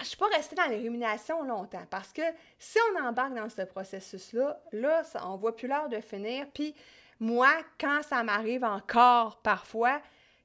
je 0.00 0.06
suis 0.06 0.16
pas 0.16 0.28
restée 0.28 0.56
dans 0.56 0.66
les 0.66 0.78
ruminations 0.78 1.42
longtemps 1.42 1.84
parce 1.90 2.10
que 2.10 2.22
si 2.58 2.78
on 2.90 3.04
embarque 3.04 3.34
dans 3.34 3.50
ce 3.50 3.62
processus-là, 3.62 4.58
là, 4.72 5.04
ça, 5.04 5.26
on 5.28 5.36
voit 5.36 5.54
plus 5.54 5.68
l'heure 5.68 5.90
de 5.90 6.00
finir. 6.00 6.46
Puis 6.54 6.74
moi, 7.18 7.50
quand 7.78 8.00
ça 8.02 8.22
m'arrive 8.22 8.64
encore 8.64 9.42
parfois, 9.42 10.00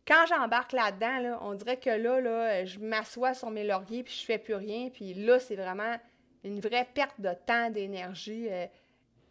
quand 0.06 0.26
j'embarque 0.28 0.74
là-dedans, 0.74 1.20
là, 1.20 1.40
on 1.42 1.54
dirait 1.54 1.78
que 1.78 1.90
là, 1.90 2.20
là 2.20 2.66
je 2.66 2.80
m'assois 2.80 3.34
sur 3.34 3.50
mes 3.50 3.64
lauriers 3.64 4.04
puis 4.04 4.14
je 4.14 4.26
fais 4.26 4.38
plus 4.38 4.56
rien. 4.56 4.90
Puis 4.90 5.14
là, 5.14 5.40
c'est 5.40 5.56
vraiment 5.56 5.96
une 6.44 6.60
vraie 6.60 6.88
perte 6.94 7.20
de 7.20 7.34
temps, 7.46 7.70
d'énergie 7.70 8.48
euh, 8.50 8.66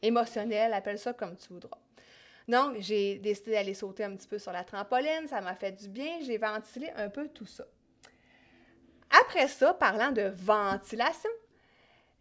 émotionnelle, 0.00 0.72
appelle 0.72 0.98
ça 0.98 1.12
comme 1.12 1.36
tu 1.36 1.48
voudras. 1.52 1.78
Donc, 2.48 2.76
j'ai 2.78 3.16
décidé 3.16 3.52
d'aller 3.52 3.74
sauter 3.74 4.04
un 4.04 4.14
petit 4.16 4.28
peu 4.28 4.38
sur 4.38 4.52
la 4.52 4.64
trampoline, 4.64 5.26
ça 5.28 5.40
m'a 5.40 5.54
fait 5.54 5.72
du 5.72 5.88
bien, 5.88 6.18
j'ai 6.22 6.36
ventilé 6.36 6.90
un 6.96 7.08
peu 7.08 7.28
tout 7.28 7.46
ça. 7.46 7.64
Après 9.22 9.48
ça, 9.48 9.72
parlant 9.74 10.12
de 10.12 10.32
ventilation, 10.36 11.30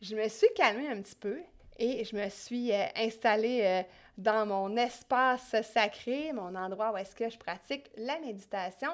je 0.01 0.15
me 0.15 0.27
suis 0.27 0.47
calmée 0.55 0.87
un 0.87 1.01
petit 1.01 1.15
peu 1.15 1.39
et 1.77 2.05
je 2.05 2.15
me 2.15 2.29
suis 2.29 2.71
euh, 2.71 2.85
installée 2.95 3.61
euh, 3.63 3.83
dans 4.17 4.45
mon 4.45 4.77
espace 4.77 5.55
sacré, 5.63 6.31
mon 6.33 6.55
endroit 6.55 6.91
où 6.91 6.97
est-ce 6.97 7.15
que 7.15 7.29
je 7.29 7.37
pratique 7.37 7.89
la 7.97 8.19
méditation 8.19 8.91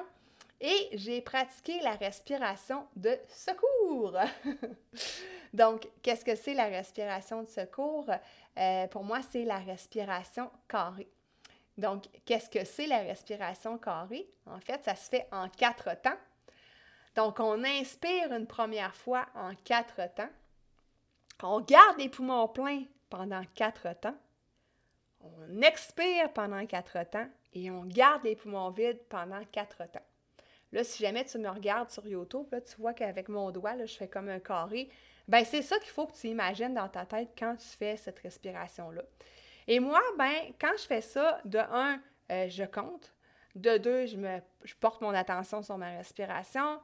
et 0.60 0.88
j'ai 0.92 1.20
pratiqué 1.20 1.80
la 1.80 1.92
respiration 1.92 2.86
de 2.96 3.16
secours. 3.28 4.16
Donc, 5.54 5.88
qu'est-ce 6.02 6.24
que 6.24 6.34
c'est 6.34 6.54
la 6.54 6.66
respiration 6.66 7.42
de 7.42 7.48
secours? 7.48 8.10
Euh, 8.58 8.86
pour 8.88 9.02
moi, 9.02 9.20
c'est 9.30 9.44
la 9.44 9.58
respiration 9.58 10.50
carrée. 10.68 11.08
Donc, 11.78 12.04
qu'est-ce 12.24 12.50
que 12.50 12.64
c'est 12.64 12.86
la 12.86 12.98
respiration 12.98 13.78
carrée? 13.78 14.28
En 14.46 14.60
fait, 14.60 14.84
ça 14.84 14.94
se 14.94 15.08
fait 15.08 15.26
en 15.32 15.48
quatre 15.48 16.00
temps. 16.02 16.18
Donc, 17.14 17.40
on 17.40 17.64
inspire 17.64 18.32
une 18.32 18.46
première 18.46 18.94
fois 18.94 19.26
en 19.34 19.54
quatre 19.64 20.00
temps. 20.14 20.30
On 21.42 21.60
garde 21.60 21.98
les 21.98 22.08
poumons 22.08 22.48
pleins 22.48 22.84
pendant 23.08 23.42
quatre 23.54 23.88
temps. 24.00 24.16
On 25.22 25.62
expire 25.62 26.32
pendant 26.32 26.64
quatre 26.66 27.02
temps 27.10 27.28
et 27.52 27.70
on 27.70 27.84
garde 27.84 28.24
les 28.24 28.36
poumons 28.36 28.70
vides 28.70 29.02
pendant 29.08 29.44
quatre 29.46 29.84
temps. 29.90 30.04
Là, 30.72 30.84
si 30.84 31.02
jamais 31.02 31.24
tu 31.24 31.38
me 31.38 31.48
regardes 31.48 31.90
sur 31.90 32.06
YouTube, 32.06 32.46
tu 32.50 32.76
vois 32.76 32.94
qu'avec 32.94 33.28
mon 33.28 33.50
doigt, 33.50 33.84
je 33.84 33.96
fais 33.96 34.08
comme 34.08 34.28
un 34.28 34.38
carré. 34.38 34.88
Ben, 35.26 35.44
c'est 35.44 35.62
ça 35.62 35.78
qu'il 35.78 35.90
faut 35.90 36.06
que 36.06 36.16
tu 36.16 36.28
imagines 36.28 36.74
dans 36.74 36.88
ta 36.88 37.04
tête 37.06 37.30
quand 37.38 37.56
tu 37.56 37.66
fais 37.66 37.96
cette 37.96 38.20
respiration-là. 38.20 39.02
Et 39.66 39.80
moi, 39.80 40.00
ben, 40.18 40.52
quand 40.60 40.72
je 40.76 40.84
fais 40.84 41.00
ça, 41.00 41.40
de 41.44 41.58
un, 41.58 42.00
euh, 42.30 42.48
je 42.48 42.64
compte. 42.64 43.12
De 43.54 43.78
deux, 43.78 44.06
je, 44.06 44.74
porte 44.78 45.00
mon 45.00 45.10
attention 45.10 45.62
sur 45.62 45.76
ma 45.76 45.96
respiration. 45.96 46.80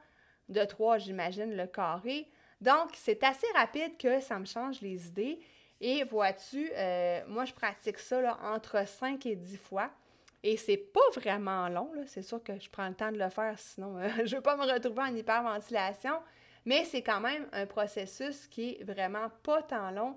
De 0.49 0.63
trois, 0.65 0.97
j'imagine 0.97 1.55
le 1.55 1.67
carré. 1.67 2.29
Donc, 2.61 2.89
c'est 2.93 3.23
assez 3.23 3.47
rapide 3.55 3.97
que 3.97 4.19
ça 4.19 4.39
me 4.39 4.45
change 4.45 4.81
les 4.81 5.07
idées. 5.07 5.39
Et 5.79 6.03
vois-tu, 6.03 6.71
euh, 6.73 7.21
moi, 7.27 7.45
je 7.45 7.53
pratique 7.53 7.99
ça 7.99 8.37
entre 8.41 8.87
5 8.87 9.25
et 9.25 9.35
10 9.35 9.57
fois. 9.57 9.91
Et 10.43 10.57
c'est 10.57 10.77
pas 10.77 11.09
vraiment 11.15 11.67
long, 11.67 11.91
c'est 12.05 12.21
sûr 12.21 12.41
que 12.43 12.57
je 12.59 12.69
prends 12.69 12.87
le 12.87 12.93
temps 12.93 13.11
de 13.11 13.17
le 13.17 13.29
faire, 13.29 13.57
sinon 13.57 13.97
euh, 13.97 14.07
je 14.25 14.31
ne 14.31 14.35
veux 14.35 14.41
pas 14.41 14.55
me 14.55 14.71
retrouver 14.71 15.01
en 15.01 15.15
hyperventilation, 15.15 16.19
mais 16.63 16.85
c'est 16.85 17.01
quand 17.01 17.19
même 17.19 17.47
un 17.51 17.65
processus 17.65 18.47
qui 18.47 18.77
est 18.79 18.83
vraiment 18.83 19.29
pas 19.43 19.63
tant 19.63 19.91
long 19.91 20.15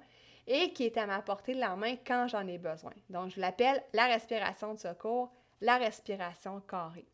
et 0.52 0.72
qui 0.72 0.84
est 0.84 0.98
à 0.98 1.06
ma 1.06 1.22
portée 1.22 1.54
de 1.54 1.60
la 1.60 1.76
main 1.76 1.94
quand 2.04 2.26
j'en 2.26 2.46
ai 2.48 2.58
besoin. 2.58 2.92
Donc, 3.08 3.30
je 3.30 3.40
l'appelle 3.40 3.80
la 3.92 4.06
respiration 4.06 4.74
de 4.74 4.80
secours, 4.80 5.32
la 5.60 5.78
respiration 5.78 6.60
carrée. 6.68 7.06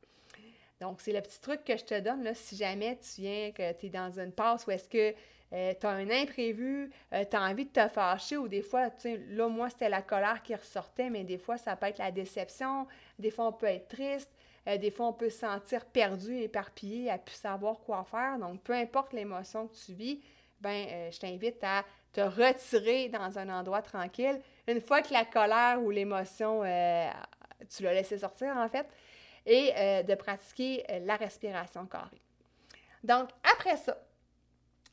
Donc, 0.81 1.03
c'est 1.03 1.13
le 1.13 1.21
petit 1.21 1.41
truc 1.41 1.63
que 1.63 1.77
je 1.77 1.85
te 1.85 2.01
donne, 2.01 2.23
là, 2.23 2.33
si 2.35 2.57
jamais 2.57 2.99
tu 2.99 3.21
viens, 3.21 3.53
que 3.53 3.73
tu 3.75 3.87
es 3.87 3.89
dans 3.91 4.19
une 4.19 4.33
passe 4.33 4.67
où 4.67 4.71
est-ce 4.71 4.89
que 4.89 5.15
euh, 5.53 5.75
tu 5.79 5.87
as 5.87 5.91
un 5.91 6.09
imprévu, 6.09 6.91
euh, 7.13 7.25
tu 7.31 7.37
as 7.37 7.43
envie 7.43 7.67
de 7.67 7.71
te 7.71 7.87
fâcher 7.89 8.39
ou 8.39 8.49
des 8.49 8.63
fois, 8.63 8.89
tu 8.89 9.03
sais, 9.03 9.21
là, 9.29 9.49
moi, 9.49 9.69
c'était 9.69 9.91
la 9.91 10.01
colère 10.01 10.43
qui 10.43 10.55
ressortait, 10.55 11.11
mais 11.11 11.23
des 11.23 11.39
fois, 11.39 11.59
ça 11.59 11.77
peut 11.77 11.87
être 11.87 11.99
la 11.99 12.11
déception, 12.11 12.87
des 13.19 13.31
fois, 13.31 13.49
on 13.49 13.53
peut 13.53 13.67
être 13.67 13.89
triste, 13.89 14.31
euh, 14.67 14.79
des 14.79 14.91
fois, 14.91 15.09
on 15.09 15.13
peut 15.13 15.31
se 15.31 15.41
sentir 15.41 15.85
perdu, 15.85 16.37
éparpillé, 16.39 17.11
à 17.11 17.19
plus 17.19 17.37
savoir 17.37 17.81
quoi 17.81 18.05
faire. 18.05 18.39
Donc, 18.39 18.63
peu 18.63 18.73
importe 18.73 19.13
l'émotion 19.13 19.69
que 19.69 19.77
tu 19.77 19.93
vis, 19.93 20.23
ben, 20.61 21.11
je 21.13 21.19
t'invite 21.19 21.63
à 21.63 21.85
retirer 22.23 23.09
dans 23.09 23.39
un 23.39 23.49
endroit 23.49 23.83
tranquille. 23.83 24.41
Une 24.69 24.81
fois 24.81 25.03
que 25.03 25.13
la 25.13 25.25
colère 25.25 25.83
ou 25.83 25.91
l'émotion, 25.91 26.63
tu 26.63 27.83
l'as 27.83 27.95
laissé 27.95 28.19
sortir, 28.19 28.57
en 28.57 28.69
fait, 28.69 28.87
et 29.45 29.73
de 30.03 30.15
pratiquer 30.15 30.85
la 31.05 31.17
respiration 31.17 31.87
carrée. 31.87 32.21
Donc, 33.05 33.29
après 33.55 33.77
ça, 33.77 33.97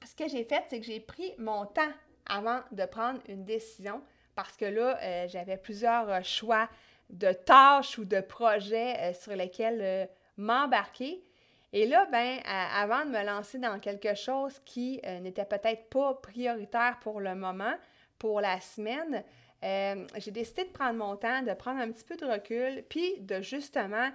ce 0.05 0.15
que 0.15 0.29
j'ai 0.29 0.43
fait, 0.43 0.63
c'est 0.69 0.79
que 0.79 0.85
j'ai 0.85 0.99
pris 0.99 1.33
mon 1.37 1.65
temps 1.65 1.91
avant 2.25 2.61
de 2.71 2.85
prendre 2.85 3.19
une 3.27 3.43
décision 3.43 4.01
parce 4.35 4.57
que 4.57 4.65
là, 4.65 4.99
euh, 5.01 5.27
j'avais 5.27 5.57
plusieurs 5.57 6.09
euh, 6.09 6.21
choix 6.23 6.69
de 7.09 7.31
tâches 7.31 7.97
ou 7.97 8.05
de 8.05 8.21
projets 8.21 8.95
euh, 8.99 9.13
sur 9.13 9.35
lesquels 9.35 10.09
m'embarquer. 10.37 11.23
Et 11.73 11.87
là, 11.87 12.05
ben, 12.11 12.39
avant 12.45 13.03
de 13.03 13.09
me 13.09 13.25
lancer 13.25 13.57
dans 13.57 13.79
quelque 13.79 14.15
chose 14.15 14.59
qui 14.63 15.01
n'était 15.21 15.45
peut-être 15.45 15.89
pas 15.89 16.13
prioritaire 16.13 16.99
pour 17.01 17.19
le 17.19 17.33
moment, 17.33 17.73
pour 18.19 18.41
la 18.41 18.61
semaine, 18.61 19.23
j'ai 19.63 20.31
décidé 20.31 20.65
de 20.65 20.69
prendre 20.69 20.99
mon 20.99 21.15
temps, 21.15 21.41
de 21.41 21.53
prendre 21.53 21.81
un 21.81 21.91
petit 21.91 22.03
peu 22.03 22.15
de 22.15 22.25
recul, 22.25 22.83
puis 22.87 23.19
de 23.21 23.41
justement 23.41 24.11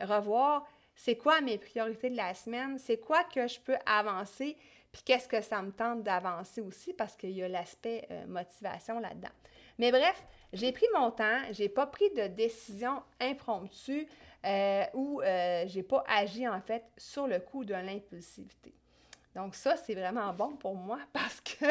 revoir 0.00 0.66
c'est 0.98 1.16
quoi 1.16 1.40
mes 1.40 1.58
priorités 1.58 2.10
de 2.10 2.16
la 2.16 2.34
semaine, 2.34 2.76
c'est 2.76 2.98
quoi 2.98 3.22
que 3.22 3.46
je 3.46 3.60
peux 3.60 3.76
avancer, 3.86 4.56
puis 4.90 5.02
qu'est-ce 5.04 5.28
que 5.28 5.40
ça 5.40 5.62
me 5.62 5.70
tente 5.70 6.02
d'avancer 6.02 6.60
aussi 6.60 6.92
parce 6.92 7.14
qu'il 7.14 7.30
y 7.30 7.42
a 7.42 7.48
l'aspect 7.48 8.06
euh, 8.10 8.26
motivation 8.26 8.98
là-dedans. 8.98 9.30
Mais 9.78 9.92
bref, 9.92 10.26
j'ai 10.52 10.72
pris 10.72 10.86
mon 10.94 11.12
temps, 11.12 11.40
j'ai 11.52 11.68
pas 11.68 11.86
pris 11.86 12.10
de 12.16 12.26
décision 12.26 13.00
impromptue 13.20 14.08
euh, 14.44 14.84
ou 14.94 15.20
euh, 15.20 15.64
j'ai 15.66 15.82
pas 15.82 16.04
agi 16.08 16.46
en 16.46 16.60
fait 16.60 16.84
sur 16.96 17.26
le 17.26 17.40
coup 17.40 17.64
de 17.64 17.74
l'impulsivité. 17.74 18.74
Donc 19.34 19.54
ça, 19.54 19.76
c'est 19.76 19.94
vraiment 19.94 20.32
bon 20.32 20.56
pour 20.56 20.74
moi 20.74 20.98
parce 21.12 21.40
que 21.40 21.66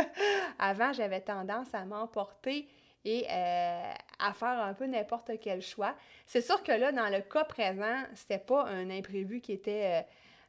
avant, 0.60 0.94
j'avais 0.94 1.22
tendance 1.22 1.74
à 1.74 1.86
m'emporter 1.86 2.68
et 3.06 3.26
à 3.30 4.34
faire 4.34 4.62
un 4.62 4.74
peu 4.74 4.86
n'importe 4.86 5.32
quel 5.40 5.62
choix. 5.62 5.96
C'est 6.26 6.42
sûr 6.42 6.62
que 6.62 6.74
là, 6.74 6.92
dans 6.92 7.08
le 7.08 7.22
cas 7.22 7.46
présent, 7.46 8.04
c'était 8.16 8.38
pas 8.38 8.66
un 8.66 8.90
imprévu 8.90 9.40
qui 9.40 9.54
était 9.54 10.06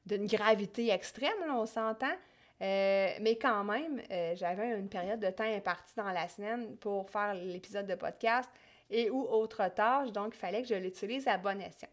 d'une 0.06 0.26
gravité 0.26 0.90
extrême, 0.90 1.36
on 1.50 1.66
s'entend, 1.66 2.16
euh, 2.60 3.10
mais 3.20 3.36
quand 3.36 3.62
même, 3.62 4.02
euh, 4.10 4.34
j'avais 4.34 4.76
une 4.76 4.88
période 4.88 5.20
de 5.20 5.30
temps 5.30 5.44
impartie 5.44 5.94
dans 5.96 6.10
la 6.10 6.26
semaine 6.26 6.76
pour 6.78 7.08
faire 7.08 7.34
l'épisode 7.34 7.86
de 7.86 7.94
podcast 7.94 8.50
et 8.90 9.10
ou 9.10 9.20
autre 9.20 9.68
tâche, 9.74 10.10
donc 10.12 10.34
il 10.34 10.38
fallait 10.38 10.62
que 10.62 10.68
je 10.68 10.74
l'utilise 10.74 11.28
à 11.28 11.38
bon 11.38 11.60
escient. 11.60 11.88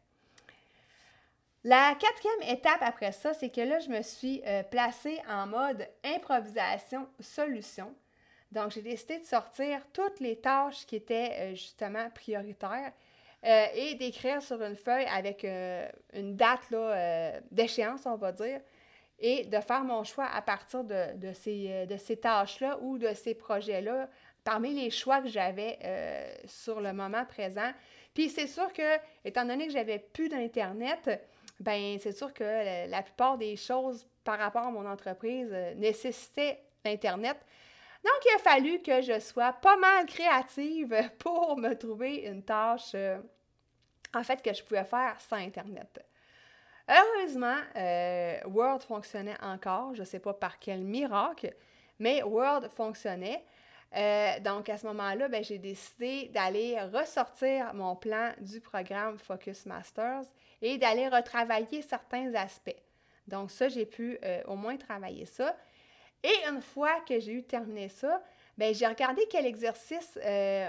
La 1.66 1.96
quatrième 1.96 2.56
étape 2.56 2.82
après 2.82 3.12
ça, 3.12 3.34
c'est 3.34 3.50
que 3.50 3.60
là, 3.60 3.80
je 3.80 3.90
me 3.90 4.02
suis 4.02 4.42
euh, 4.46 4.64
placée 4.64 5.20
en 5.28 5.48
mode 5.48 5.86
improvisation-solution. 6.04 7.94
Donc, 8.52 8.72
j'ai 8.72 8.84
décidé 8.84 9.20
de 9.20 9.26
sortir 9.26 9.82
toutes 9.92 10.22
les 10.22 10.40
tâches 10.40 10.86
qui 10.86 10.96
étaient 10.96 11.56
justement 11.56 12.10
prioritaires 12.12 12.94
et 13.44 13.94
d'écrire 13.96 14.42
sur 14.42 14.60
une 14.64 14.76
feuille 14.76 15.06
avec 15.06 15.44
une 15.44 16.36
date 16.36 16.62
d'échéance, 17.52 18.08
on 18.08 18.16
va 18.16 18.32
dire, 18.32 18.60
et 19.20 19.46
de 19.46 19.60
faire 19.60 19.84
mon 19.84 20.04
choix 20.04 20.26
à 20.26 20.42
partir 20.42 20.84
de, 20.84 21.34
ces, 21.34 21.68
euh, 21.70 21.86
de 21.86 21.98
ces 21.98 22.18
tâches-là 22.18 22.78
ou 22.82 22.98
de 22.98 23.14
ces 23.14 23.34
projets-là 23.34 24.10
parmi 24.44 24.74
les 24.74 24.92
choix 24.92 25.22
que 25.22 25.28
j'avais 25.28 25.80
euh, 25.84 26.34
sur 26.46 26.82
le 26.82 26.94
moment 26.94 27.26
présent. 27.26 27.72
Puis 28.14 28.30
c'est 28.30 28.48
sûr 28.48 28.72
que, 28.74 28.98
étant 29.24 29.46
donné 29.46 29.68
que 29.68 29.74
j'avais 29.74 30.00
plus 30.00 30.30
d'Internet, 30.30 31.10
ben 31.60 31.98
c'est 32.00 32.12
sûr 32.12 32.34
que 32.34 32.90
la, 32.90 33.02
plupart 33.02 33.38
des 33.38 33.56
choses 33.56 34.08
par 34.24 34.40
rapport 34.40 34.68
à 34.68 34.72
mon 34.72 34.86
entreprise 34.86 35.50
euh, 35.52 35.74
nécessitaient 35.76 36.60
l'Internet. 36.84 37.38
Donc, 38.04 38.26
il 38.26 38.36
a 38.36 38.40
fallu 38.40 38.82
que 38.82 39.02
je 39.02 39.20
sois 39.20 39.54
pas 39.54 39.78
mal 39.78 40.06
créative 40.06 40.96
pour 41.20 41.58
me 41.58 41.74
trouver 41.74 42.28
une 42.28 42.44
tâche, 42.44 42.96
en 44.14 44.24
fait, 44.24 44.42
que 44.42 44.54
je 44.54 44.64
pouvais 44.64 44.84
faire 44.84 45.20
sans 45.20 45.38
Internet. 45.38 46.06
Heureusement, 46.88 47.58
euh, 47.76 48.40
Word 48.46 48.82
fonctionnait 48.84 49.38
encore. 49.42 49.96
Je 49.96 50.02
ne 50.02 50.06
sais 50.06 50.20
pas 50.20 50.34
par 50.34 50.60
quel 50.60 50.84
miracle, 50.84 51.54
mais 52.00 52.22
Word 52.22 52.70
fonctionnait. 52.76 53.44
Euh, 53.96 54.40
donc, 54.40 54.70
à 54.70 54.78
ce 54.78 54.86
moment-là, 54.88 55.28
ben, 55.28 55.44
j'ai 55.44 55.58
décidé 55.58 56.30
d'aller 56.34 56.80
ressortir 56.82 57.74
mon 57.74 57.96
plan 57.96 58.34
du 58.40 58.60
programme 58.60 59.18
Focus 59.18 59.66
Masters 59.66 60.24
et 60.62 60.78
d'aller 60.78 61.08
retravailler 61.08 61.82
certains 61.82 62.34
aspects. 62.36 62.76
Donc, 63.28 63.52
ça, 63.52 63.70
j'ai 63.70 63.86
pu 63.86 64.18
euh, 64.24 64.42
au 64.48 64.56
moins 64.56 64.78
travailler 64.78 65.26
ça. 65.26 65.56
Et 66.24 66.50
une 66.50 66.62
fois 66.62 67.02
que 67.08 67.20
j'ai 67.20 67.34
eu 67.34 67.44
terminé 67.44 67.88
ça, 67.88 68.22
ben, 68.58 68.74
j'ai 68.74 68.88
regardé 68.88 69.22
quel 69.30 69.46
exercice 69.46 70.18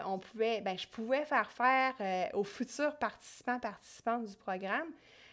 on 0.04 0.18
pouvait, 0.18 0.60
ben, 0.60 0.76
je 0.76 0.86
pouvais 0.86 1.24
faire 1.24 1.50
faire 1.50 1.94
aux 2.34 2.44
futurs 2.44 2.96
participants, 2.96 3.58
participantes 3.58 4.26
du 4.26 4.36
programme. 4.36 4.88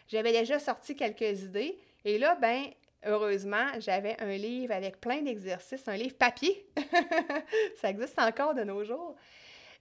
J'avais 0.08 0.32
déjà 0.32 0.60
sorti 0.60 0.96
quelques 0.96 1.42
idées 1.42 1.78
et 2.06 2.18
là, 2.18 2.36
ben, 2.36 2.66
heureusement, 3.06 3.68
j'avais 3.80 4.16
un 4.22 4.36
livre 4.36 4.74
avec 4.74 5.00
plein 5.00 5.22
d'exercices, 5.22 5.88
un 5.88 5.96
livre 5.96 6.16
papier. 6.16 6.66
ça 7.82 7.90
existe 7.90 8.20
encore 8.20 8.54
de 8.54 8.64
nos 8.64 8.84
jours. 8.84 9.16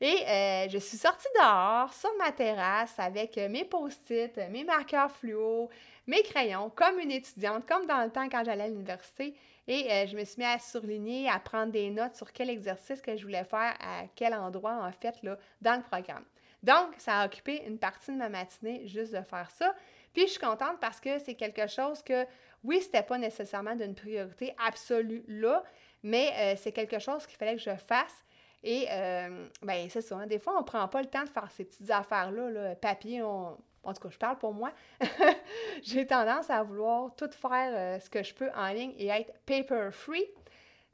Et 0.00 0.26
euh, 0.26 0.68
je 0.68 0.78
suis 0.78 0.96
sortie 0.96 1.28
dehors 1.36 1.92
sur 1.94 2.10
ma 2.18 2.32
terrasse 2.32 2.94
avec 2.98 3.36
mes 3.36 3.64
post-it, 3.64 4.36
mes 4.50 4.64
marqueurs 4.64 5.12
fluo, 5.12 5.70
mes 6.06 6.22
crayons, 6.22 6.70
comme 6.74 6.98
une 6.98 7.12
étudiante, 7.12 7.66
comme 7.66 7.86
dans 7.86 8.02
le 8.02 8.10
temps 8.10 8.28
quand 8.28 8.42
j'allais 8.44 8.64
à 8.64 8.68
l'université. 8.68 9.34
Et 9.68 9.90
euh, 9.90 10.06
je 10.06 10.16
me 10.16 10.24
suis 10.24 10.40
mis 10.40 10.44
à 10.44 10.58
surligner, 10.58 11.28
à 11.28 11.38
prendre 11.38 11.70
des 11.70 11.90
notes 11.90 12.16
sur 12.16 12.32
quel 12.32 12.50
exercice 12.50 13.00
que 13.00 13.16
je 13.16 13.22
voulais 13.22 13.44
faire 13.44 13.76
à 13.80 14.04
quel 14.14 14.34
endroit, 14.34 14.74
en 14.82 14.90
fait, 14.92 15.22
là, 15.22 15.38
dans 15.60 15.76
le 15.76 15.82
programme. 15.82 16.24
Donc, 16.62 16.94
ça 16.98 17.20
a 17.20 17.26
occupé 17.26 17.62
une 17.66 17.78
partie 17.78 18.10
de 18.12 18.16
ma 18.16 18.28
matinée 18.28 18.86
juste 18.86 19.12
de 19.12 19.22
faire 19.22 19.50
ça. 19.50 19.74
Puis, 20.12 20.22
je 20.22 20.32
suis 20.32 20.40
contente 20.40 20.78
parce 20.80 21.00
que 21.00 21.18
c'est 21.20 21.34
quelque 21.34 21.68
chose 21.68 22.02
que, 22.02 22.26
oui, 22.64 22.80
c'était 22.80 23.02
pas 23.02 23.18
nécessairement 23.18 23.74
d'une 23.74 23.94
priorité 23.94 24.54
absolue 24.64 25.24
là, 25.28 25.62
mais 26.02 26.32
euh, 26.36 26.54
c'est 26.56 26.72
quelque 26.72 26.98
chose 26.98 27.26
qu'il 27.26 27.36
fallait 27.36 27.56
que 27.56 27.62
je 27.62 27.76
fasse. 27.76 28.24
Et, 28.64 28.86
euh, 28.90 29.48
ben, 29.62 29.88
c'est 29.90 30.00
ça. 30.00 30.16
Hein. 30.16 30.26
des 30.26 30.38
fois, 30.38 30.54
on 30.58 30.62
prend 30.62 30.86
pas 30.88 31.02
le 31.02 31.08
temps 31.08 31.24
de 31.24 31.28
faire 31.28 31.50
ces 31.50 31.64
petites 31.64 31.90
affaires-là. 31.90 32.50
Là. 32.50 32.74
Papier, 32.76 33.22
on, 33.22 33.58
en 33.82 33.92
tout 33.92 34.00
cas, 34.00 34.10
je 34.10 34.18
parle 34.18 34.38
pour 34.38 34.54
moi, 34.54 34.72
j'ai 35.82 36.06
tendance 36.06 36.48
à 36.48 36.62
vouloir 36.62 37.14
tout 37.16 37.30
faire 37.30 37.72
euh, 37.74 38.00
ce 38.00 38.08
que 38.08 38.22
je 38.22 38.32
peux 38.32 38.50
en 38.54 38.68
ligne 38.68 38.94
et 38.98 39.08
être 39.08 39.32
paper 39.46 39.90
free. 39.90 40.26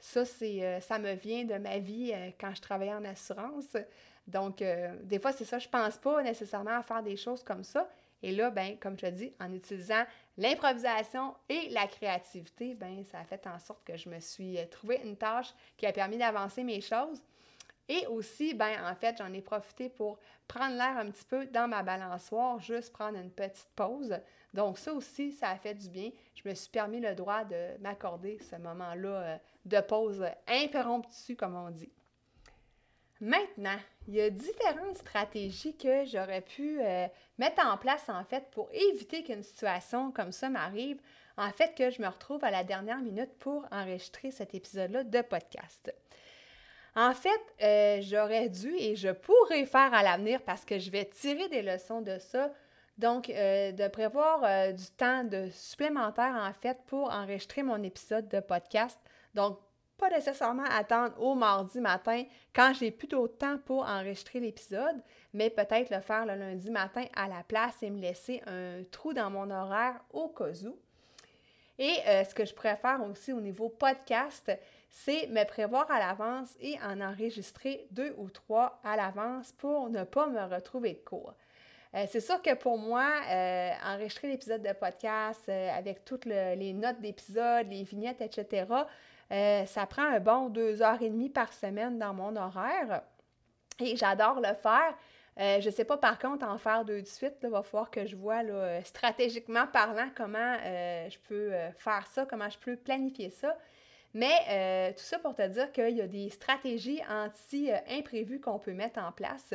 Ça, 0.01 0.25
c'est, 0.25 0.65
euh, 0.65 0.81
ça 0.81 0.99
me 0.99 1.13
vient 1.13 1.45
de 1.45 1.57
ma 1.57 1.79
vie 1.79 2.15
quand 2.41 2.55
je 2.55 2.63
travaillais 2.63 2.95
en 2.95 3.05
assurance. 3.05 3.77
Donc, 4.27 4.63
des 5.05 5.19
fois, 5.19 5.33
c'est 5.33 5.47
ça, 5.47 5.59
je 5.59 5.69
pense 5.69 5.97
pas 5.97 6.23
nécessairement 6.23 6.79
à 6.79 6.83
faire 6.83 7.03
des 7.03 7.17
choses 7.17 7.43
comme 7.43 7.65
ça. 7.65 7.89
Et 8.23 8.31
là, 8.33 8.51
ben, 8.51 8.77
comme 8.79 8.99
je 8.99 9.07
te 9.07 9.11
dis, 9.11 9.33
en 9.41 9.53
utilisant 9.55 10.05
l'improvisation 10.39 11.35
et 11.49 11.69
la 11.71 11.87
créativité, 11.87 12.75
ben, 12.75 13.05
ça 13.05 13.19
a 13.19 13.25
fait 13.25 13.47
en 13.47 13.59
sorte 13.59 13.85
que 13.85 13.97
je 13.97 14.09
me 14.09 14.21
suis 14.21 14.57
trouvé 14.71 15.01
une 15.05 15.17
tâche 15.17 15.53
qui 15.77 15.85
a 15.85 15.93
permis 15.93 16.17
d'avancer 16.17 16.65
mes 16.65 16.81
choses. 16.81 17.23
Et 17.91 18.07
aussi, 18.07 18.55
ben, 18.55 18.77
en 18.85 18.95
fait, 18.95 19.17
j'en 19.19 19.33
ai 19.33 19.41
profité 19.41 19.89
pour 19.89 20.19
prendre 20.47 20.77
l'air 20.77 20.97
un 20.99 21.11
petit 21.11 21.25
peu 21.25 21.47
dans 21.47 21.69
ma 21.69 21.83
balançoire, 21.83 22.61
juste 22.61 22.93
prendre 22.93 23.19
une 23.19 23.31
petite 23.31 23.69
pause. 23.75 24.15
Donc, 24.53 24.79
ça 24.79 24.93
aussi, 24.93 25.33
ça 25.33 25.49
a 25.51 25.57
fait 25.57 25.75
du 25.75 25.89
bien. 25.89 26.11
Je 26.35 26.49
me 26.49 26.55
suis 26.55 26.71
permis 26.71 27.01
le 27.01 27.15
droit 27.15 27.45
de 27.45 27.79
m'accorder 27.81 28.39
ce 28.39 28.57
moment-là 28.57 29.09
euh, 29.09 29.37
de 29.65 29.81
pause 29.81 30.25
impromptu, 30.47 31.35
comme 31.35 31.57
on 31.57 31.71
dit. 31.71 31.91
Maintenant, 33.21 33.79
il 34.07 34.15
y 34.15 34.21
a 34.21 34.31
différentes 34.31 34.97
stratégies 34.97 35.77
que 35.77 36.05
j'aurais 36.05 36.41
pu 36.41 36.81
euh, 36.81 37.07
mettre 37.39 37.67
en 37.67 37.77
place, 37.77 38.09
en 38.09 38.25
fait, 38.25 38.45
pour 38.53 38.69
éviter 38.73 39.25
qu'une 39.25 39.43
situation 39.43 40.13
comme 40.13 40.31
ça 40.31 40.49
m'arrive. 40.49 41.01
En 41.37 41.51
fait, 41.51 41.75
que 41.77 41.91
je 41.91 42.01
me 42.01 42.07
retrouve 42.07 42.45
à 42.45 42.51
la 42.51 42.65
dernière 42.65 43.01
minute 43.01 43.33
pour 43.39 43.67
enregistrer 43.73 44.31
cet 44.31 44.55
épisode-là 44.55 45.05
de 45.05 45.21
podcast. 45.23 45.93
En 46.95 47.13
fait, 47.13 47.41
euh, 47.63 47.99
j'aurais 48.03 48.49
dû 48.49 48.75
et 48.77 48.97
je 48.97 49.11
pourrais 49.11 49.67
faire 49.67 49.95
à 49.95 50.03
l'avenir 50.03 50.41
parce 50.43 50.65
que 50.65 50.79
je 50.79 50.91
vais 50.91 51.05
tirer 51.05 51.49
des 51.49 51.63
leçons 51.63 52.01
de 52.01 52.19
ça. 52.19 52.53
Donc, 52.99 53.31
euh, 53.31 53.71
de 53.73 53.87
prévoir 53.89 54.73
du 54.73 54.87
temps 54.97 55.29
supplémentaire, 55.53 56.35
en 56.35 56.53
fait, 56.53 56.79
pour 56.87 57.13
enregistrer 57.13 57.63
mon 57.63 57.83
épisode 57.83 58.29
de 58.29 58.41
podcast. 58.41 58.99
Donc, 59.35 59.59
pas 59.99 60.11
nécessairement 60.11 60.65
attendre 60.65 61.21
au 61.21 61.35
mardi 61.35 61.81
matin 61.81 62.25
quand 62.55 62.73
j'ai 62.79 62.91
plutôt 62.91 63.27
de 63.27 63.33
temps 63.33 63.59
pour 63.67 63.85
enregistrer 63.85 64.41
l'épisode, 64.41 65.03
mais 65.35 65.51
peut-être 65.51 65.91
le 65.91 66.01
faire 66.01 66.25
le 66.25 66.35
lundi 66.35 66.71
matin 66.71 67.05
à 67.15 67.29
la 67.29 67.43
place 67.43 67.83
et 67.83 67.91
me 67.91 68.01
laisser 68.01 68.41
un 68.47 68.83
trou 68.91 69.13
dans 69.13 69.31
mon 69.31 69.51
horaire 69.51 70.01
au 70.13 70.29
cas 70.29 70.53
où. 70.65 70.79
Et 71.81 71.95
ce 72.25 72.35
que 72.35 72.45
je 72.45 72.55
préfère 72.55 73.01
aussi 73.09 73.33
au 73.33 73.41
niveau 73.41 73.69
podcast, 73.69 74.51
c'est 74.91 75.29
me 75.29 75.45
prévoir 75.45 75.91
à 75.91 75.99
l'avance 75.99 76.57
et 76.61 76.77
en 76.83 77.01
enregistrer 77.01 77.87
deux 77.91 78.15
ou 78.19 78.31
trois 78.31 78.81
à 78.83 78.97
l'avance 78.97 79.53
pour 79.53 79.89
ne 79.91 80.05
pas 80.05 80.27
me 80.27 80.43
retrouver 80.53 80.95
de 80.95 80.99
court. 80.99 81.35
Euh, 81.95 82.05
c'est 82.09 82.21
sûr 82.21 82.43
que 82.43 82.55
pour 82.55 82.77
moi, 82.77 83.07
euh, 83.31 83.71
enregistrer 83.85 84.29
l'épisode 84.29 84.63
de 84.63 84.73
podcast 84.73 85.41
euh, 85.49 85.71
avec 85.71 86.05
toutes 86.05 86.27
les 86.27 86.73
notes 86.75 87.01
d'épisode, 87.01 87.67
les 87.71 87.83
vignettes, 87.83 88.21
etc., 88.21 88.67
ça 89.31 89.87
prend 89.87 90.05
un 90.05 90.21
bon 90.21 90.49
deux 90.49 90.83
heures 90.83 91.03
et 91.03 91.11
demie 91.11 91.31
par 91.31 91.53
semaine 91.53 91.99
dans 91.99 92.15
mon 92.15 92.35
horaire. 92.37 93.03
Et 93.81 93.97
j'adore 93.97 94.41
le 94.41 94.55
faire. 94.55 94.95
je 95.39 95.67
ne 95.67 95.71
sais 95.71 95.85
pas 95.85 95.97
par 95.97 96.19
contre 96.19 96.47
en 96.47 96.59
faire 96.59 96.85
deux 96.85 97.03
de 97.03 97.07
suite. 97.07 97.35
Il 97.43 97.51
va 97.51 97.63
falloir 97.63 97.91
que 97.91 98.07
je 98.07 98.17
vois 98.17 98.43
stratégiquement 98.85 99.67
parlant 99.67 100.09
comment 100.17 100.57
je 100.65 101.19
peux 101.29 101.53
faire 101.79 102.07
ça, 102.07 102.27
comment 102.27 102.49
je 102.49 102.59
peux 102.59 102.77
planifier 102.77 103.31
ça. 103.31 103.57
Mais 104.15 104.33
euh, 104.49 104.93
tout 104.93 105.05
ça 105.05 105.19
pour 105.19 105.35
te 105.35 105.47
dire 105.47 105.71
qu'il 105.73 105.97
y 105.97 106.01
a 106.01 106.07
des 106.07 106.31
stratégies 106.31 107.01
anti-imprévues 107.09 108.41
qu'on 108.41 108.59
peut 108.59 108.73
mettre 108.73 109.01
en 109.01 109.13
place. 109.13 109.53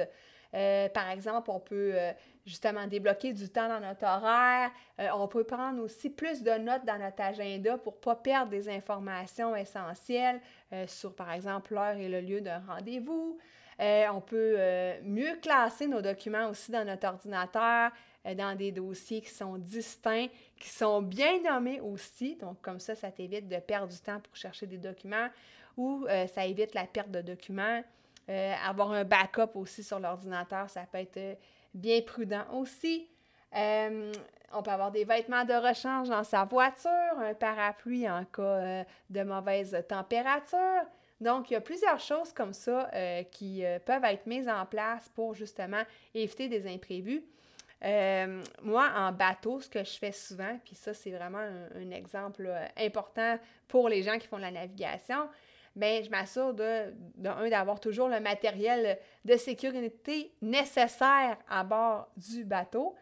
Euh, 0.54 0.90
par 0.90 1.10
exemple, 1.10 1.50
on 1.50 1.60
peut 1.60 1.94
euh, 1.96 2.12
justement 2.46 2.86
débloquer 2.88 3.34
du 3.34 3.50
temps 3.50 3.68
dans 3.68 3.80
notre 3.80 4.06
horaire. 4.06 4.72
on 5.16 5.28
peut 5.28 5.44
prendre 5.44 5.82
aussi 5.82 6.10
plus 6.10 6.44
de 6.44 6.52
notes 6.52 6.86
dans 6.86 7.00
notre 7.00 7.22
agenda 7.22 7.78
pour 7.78 7.94
ne 7.94 8.00
pas 8.00 8.16
perdre 8.16 8.52
des 8.52 8.70
informations 8.70 9.56
essentielles 9.56 10.42
sur, 10.88 11.16
par 11.16 11.32
exemple, 11.32 11.74
l'heure 11.74 11.96
et 11.96 12.10
le 12.10 12.20
lieu 12.20 12.42
d'un 12.42 12.60
rendez-vous. 12.68 13.38
on 13.80 14.22
peut 14.22 14.58
mieux 15.04 15.38
classer 15.42 15.88
nos 15.88 16.02
documents 16.02 16.50
aussi 16.50 16.72
dans 16.72 16.86
notre 16.86 17.08
ordinateur. 17.08 17.92
Euh, 18.26 18.36
dans 18.36 18.56
des 18.56 18.72
dossiers 18.72 19.22
qui 19.22 19.32
sont 19.32 19.58
distincts, 19.58 20.28
qui 20.58 20.70
sont 20.70 21.02
bien 21.02 21.42
nommés 21.42 21.82
aussi. 21.82 22.36
Donc, 22.38 22.62
comme 22.62 22.80
ça, 22.80 22.96
ça 22.96 23.12
t'évite 23.12 23.50
de 23.50 23.58
perdre 23.58 23.92
du 23.92 24.00
temps 24.00 24.20
pour 24.22 24.36
chercher 24.36 24.66
des 24.66 24.78
documents 24.78 25.28
ou 25.76 26.06
euh, 26.08 26.28
ça 26.28 26.46
évite 26.46 26.74
la 26.74 26.86
perte 26.86 27.12
de 27.12 27.22
documents. 27.22 27.84
Euh, 28.30 28.54
avoir 28.66 28.92
un 28.92 29.04
backup 29.04 29.52
aussi 29.56 29.84
sur 29.84 30.00
l'ordinateur, 30.00 30.70
ça 30.70 30.82
peut 30.92 31.00
être 31.00 31.38
bien 31.74 32.02
prudent 32.02 32.46
aussi. 32.54 33.10
on 33.52 34.62
peut 34.64 34.72
avoir 34.72 34.92
des 34.92 35.04
vêtements 35.04 35.44
de 35.44 35.54
rechange 35.54 36.10
dans 36.10 36.24
sa 36.24 36.46
voiture, 36.46 37.20
un 37.20 37.34
parapluie 37.34 38.10
en 38.10 38.24
cas 38.26 38.86
de 39.10 39.24
mauvaise 39.24 39.78
température. 39.90 40.84
Donc, 41.20 41.50
il 41.50 41.54
y 41.54 41.58
a 41.58 41.62
plusieurs 41.62 42.00
choses 42.00 42.32
comme 42.34 42.54
ça 42.54 42.90
qui 43.32 43.64
peuvent 43.86 44.06
être 44.06 44.26
mises 44.26 44.48
en 44.48 44.66
place 44.66 45.10
pour 45.10 45.34
justement 45.34 45.84
éviter 46.14 46.48
des 46.48 46.72
imprévus. 46.72 47.24
Euh, 47.84 48.42
moi, 48.62 48.90
en 48.96 49.12
bateau, 49.12 49.60
ce 49.60 49.70
que 49.70 49.84
je 49.84 49.98
fais 49.98 50.14
souvent, 50.14 50.58
puis 50.64 50.76
ça, 50.76 50.94
c'est 50.94 51.12
vraiment 51.12 51.40
un, 51.40 51.92
exemple 51.92 52.46
euh, 52.48 52.66
important 52.78 53.38
pour 53.68 53.90
les 53.90 54.04
gens 54.04 54.18
qui 54.18 54.28
font 54.28 54.38
de 54.38 54.44
la 54.44 54.52
navigation, 54.52 55.28
bien, 55.76 56.02
je 56.04 56.10
m'assure 56.10 56.54
de, 56.54 56.94
d'avoir 57.16 57.80
toujours 57.80 58.10
le 58.10 58.20
matériel 58.20 59.00
de 59.26 59.38
sécurité 59.38 60.34
nécessaire 60.42 61.38
à 61.50 61.64
bord 61.64 62.10
du 62.18 62.44
bateau 62.46 62.96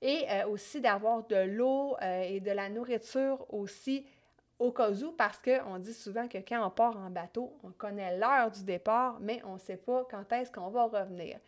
et 0.00 0.24
euh, 0.30 0.48
aussi 0.48 0.80
d'avoir 0.80 1.26
de 1.26 1.36
l'eau 1.36 1.96
et 2.00 2.40
de 2.40 2.50
la 2.50 2.68
nourriture 2.68 3.46
aussi 3.52 4.06
au 4.62 4.70
cas 4.70 4.90
où, 4.90 5.10
parce 5.12 5.38
qu'on 5.42 5.78
dit 5.78 5.92
souvent 5.92 6.28
que 6.28 6.38
quand 6.38 6.64
on 6.64 6.70
part 6.70 6.96
en 6.96 7.10
bateau, 7.10 7.58
on 7.64 7.72
connaît 7.72 8.16
l'heure 8.16 8.50
du 8.50 8.62
départ, 8.62 9.18
mais 9.20 9.42
on 9.44 9.54
ne 9.54 9.58
sait 9.58 9.76
pas 9.76 10.06
quand 10.08 10.30
est-ce 10.32 10.52
qu'on 10.52 10.68
va 10.68 10.84
revenir. 10.84 11.38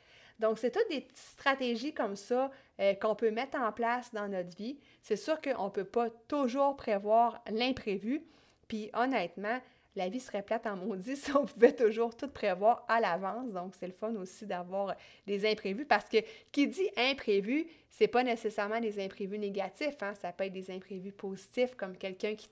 Donc, 0.40 0.58
c'est 0.58 0.72
toutes 0.72 0.88
des 0.90 1.00
petites 1.00 1.16
stratégies 1.16 1.94
comme 1.94 2.16
ça 2.16 2.50
euh, 2.80 2.94
qu'on 2.94 3.14
peut 3.14 3.30
mettre 3.30 3.56
en 3.56 3.70
place 3.70 4.12
dans 4.12 4.26
notre 4.26 4.56
vie. 4.56 4.80
C'est 5.00 5.16
sûr 5.16 5.40
qu'on 5.40 5.66
ne 5.66 5.70
peut 5.70 5.84
pas 5.84 6.10
toujours 6.26 6.76
prévoir 6.76 7.40
l'imprévu. 7.50 8.24
Puis 8.66 8.90
honnêtement, 8.94 9.60
la 9.96 10.08
vie 10.08 10.20
serait 10.20 10.42
plate 10.42 10.66
en 10.66 10.76
maudit 10.76 11.16
si 11.16 11.30
on 11.34 11.46
pouvait 11.46 11.74
toujours 11.74 12.16
tout 12.16 12.28
prévoir 12.28 12.84
à 12.88 13.00
l'avance. 13.00 13.52
Donc, 13.52 13.74
c'est 13.78 13.86
le 13.86 13.92
fun 13.92 14.14
aussi 14.16 14.46
d'avoir 14.46 14.94
des 15.26 15.50
imprévus 15.50 15.86
parce 15.86 16.08
que 16.08 16.18
qui 16.50 16.66
dit 16.66 16.90
imprévu, 16.96 17.66
c'est 17.90 18.08
pas 18.08 18.22
nécessairement 18.22 18.80
des 18.80 19.02
imprévus 19.02 19.38
négatifs. 19.38 20.02
Hein. 20.02 20.14
Ça 20.14 20.32
peut 20.32 20.44
être 20.44 20.52
des 20.52 20.70
imprévus 20.70 21.12
positifs 21.12 21.74
comme 21.76 21.96
quelqu'un 21.96 22.34
qui 22.34 22.48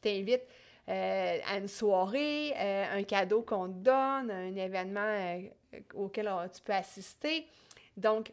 t'invite 0.00 0.42
euh, 0.88 1.38
à 1.44 1.58
une 1.58 1.66
soirée, 1.66 2.54
euh, 2.56 2.98
un 2.98 3.02
cadeau 3.02 3.42
qu'on 3.42 3.66
te 3.66 3.78
donne, 3.78 4.30
un 4.30 4.54
événement 4.54 5.00
euh, 5.00 5.80
auquel 5.94 6.30
tu 6.54 6.62
peux 6.62 6.74
assister. 6.74 7.46
Donc, 7.96 8.30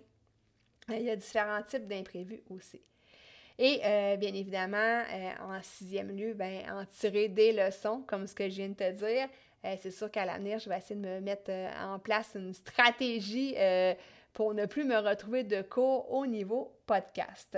il 0.89 1.01
y 1.01 1.09
a 1.09 1.15
différents 1.15 1.63
types 1.63 1.87
d'imprévus 1.87 2.43
aussi. 2.49 2.79
Et 3.59 3.79
bien 4.17 4.33
évidemment, 4.33 5.03
en 5.41 5.61
sixième 5.61 6.09
lieu, 6.09 6.33
ben, 6.33 6.63
en 6.71 6.85
tirer 6.85 7.27
des 7.27 7.53
leçons, 7.53 8.03
comme 8.07 8.25
ce 8.25 8.33
que 8.33 8.49
je 8.49 8.55
viens 8.55 8.69
de 8.69 8.73
te 8.73 8.91
dire. 8.91 9.27
c'est 9.79 9.91
sûr 9.91 10.09
qu'à 10.09 10.25
l'avenir, 10.25 10.57
je 10.59 10.69
vais 10.69 10.77
essayer 10.77 10.99
de 10.99 11.05
me 11.05 11.19
mettre 11.19 11.51
en 11.79 11.99
place 11.99 12.31
une 12.35 12.53
stratégie 12.53 13.55
pour 14.33 14.53
ne 14.53 14.65
plus 14.65 14.83
me 14.83 14.97
retrouver 14.97 15.43
de 15.43 15.61
cours 15.61 16.11
au 16.11 16.25
niveau 16.25 16.73
podcast. 16.87 17.57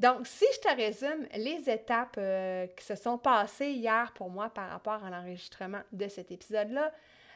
Donc, 0.00 0.26
si 0.26 0.46
je 0.54 0.60
te 0.60 0.74
résume 0.74 1.26
les 1.36 1.68
étapes 1.68 2.16
euh, 2.16 2.66
qui 2.68 2.84
se 2.84 2.94
sont 2.94 3.18
passées 3.18 3.72
hier 3.72 4.12
pour 4.14 4.30
moi 4.30 4.48
par 4.48 4.70
rapport 4.70 5.04
à 5.04 5.10
l'enregistrement 5.10 5.82
de 5.92 6.08
cet 6.08 6.32
épisode-là, 6.32 6.90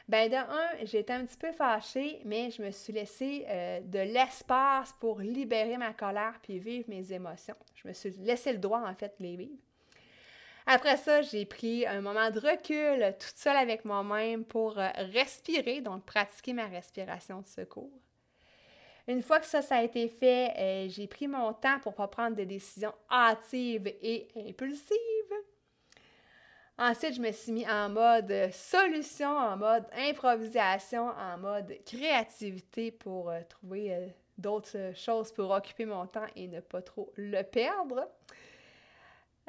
ben 0.07 0.29
de 0.29 0.35
un, 0.35 0.77
été 0.79 1.13
un 1.13 1.25
petit 1.25 1.37
peu 1.37 1.51
fâchée, 1.51 2.21
mais 2.25 2.51
je 2.51 2.61
me 2.61 2.69
suis 2.71 2.93
laissé 2.93 3.45
euh, 3.49 3.79
de 3.81 3.99
l'espace 3.99 4.93
pour 4.99 5.19
libérer 5.19 5.77
ma 5.77 5.93
colère 5.93 6.39
puis 6.43 6.59
vivre 6.59 6.85
mes 6.89 7.11
émotions. 7.11 7.55
Je 7.73 7.87
me 7.87 7.93
suis 7.93 8.11
laissé 8.19 8.51
le 8.51 8.59
droit, 8.59 8.81
en 8.81 8.93
fait, 8.93 9.15
de 9.19 9.25
les 9.25 9.35
vivre. 9.35 9.57
Après 10.67 10.97
ça, 10.97 11.21
j'ai 11.21 11.45
pris 11.45 11.85
un 11.85 12.01
moment 12.01 12.29
de 12.31 12.39
recul 12.39 13.15
toute 13.19 13.37
seule 13.37 13.57
avec 13.57 13.85
moi-même 13.85 14.45
pour 14.45 14.79
euh, 14.79 14.89
respirer, 15.13 15.81
donc 15.81 16.05
pratiquer 16.05 16.53
ma 16.53 16.65
respiration 16.65 17.41
de 17.41 17.47
secours. 17.47 17.91
Une 19.07 19.21
fois 19.21 19.39
que 19.39 19.45
ça, 19.45 19.61
ça 19.61 19.77
a 19.77 19.83
été 19.83 20.07
fait, 20.07 20.53
euh, 20.57 20.87
j'ai 20.89 21.05
pris 21.05 21.27
mon 21.27 21.53
temps 21.53 21.79
pour 21.81 21.91
ne 21.91 21.97
pas 21.97 22.07
prendre 22.07 22.35
des 22.35 22.47
décisions 22.47 22.93
hâtives 23.11 23.87
et 24.01 24.27
impulsives. 24.35 25.14
Ensuite, 26.77 27.15
je 27.15 27.21
me 27.21 27.31
suis 27.31 27.53
mis 27.53 27.69
en 27.69 27.89
mode 27.89 28.51
solution, 28.51 29.29
en 29.29 29.55
mode 29.55 29.85
improvisation, 29.93 31.07
en 31.07 31.37
mode 31.37 31.73
créativité 31.85 32.91
pour 32.91 33.29
euh, 33.29 33.39
trouver 33.47 33.93
euh, 33.93 34.07
d'autres 34.37 34.91
choses 34.93 35.31
pour 35.31 35.51
occuper 35.51 35.85
mon 35.85 36.05
temps 36.05 36.25
et 36.35 36.49
ne 36.49 36.59
pas 36.59 36.81
trop 36.81 37.13
le 37.15 37.43
perdre. 37.43 38.09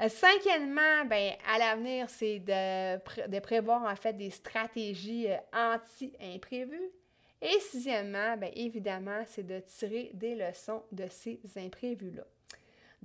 Euh, 0.00 0.08
cinquièmement, 0.08 1.04
ben, 1.06 1.32
à 1.52 1.58
l'avenir, 1.58 2.08
c'est 2.08 2.38
de, 2.38 3.38
prévoir 3.40 3.82
en 3.82 3.96
fait 3.96 4.12
des 4.12 4.30
stratégies 4.30 5.26
anti-imprévues. 5.52 6.92
Et 7.42 7.58
sixièmement, 7.58 8.36
bien 8.36 8.50
évidemment, 8.54 9.24
c'est 9.26 9.46
de 9.46 9.58
tirer 9.58 10.12
des 10.14 10.36
leçons 10.36 10.84
de 10.92 11.08
ces 11.08 11.40
imprévus-là. 11.56 12.22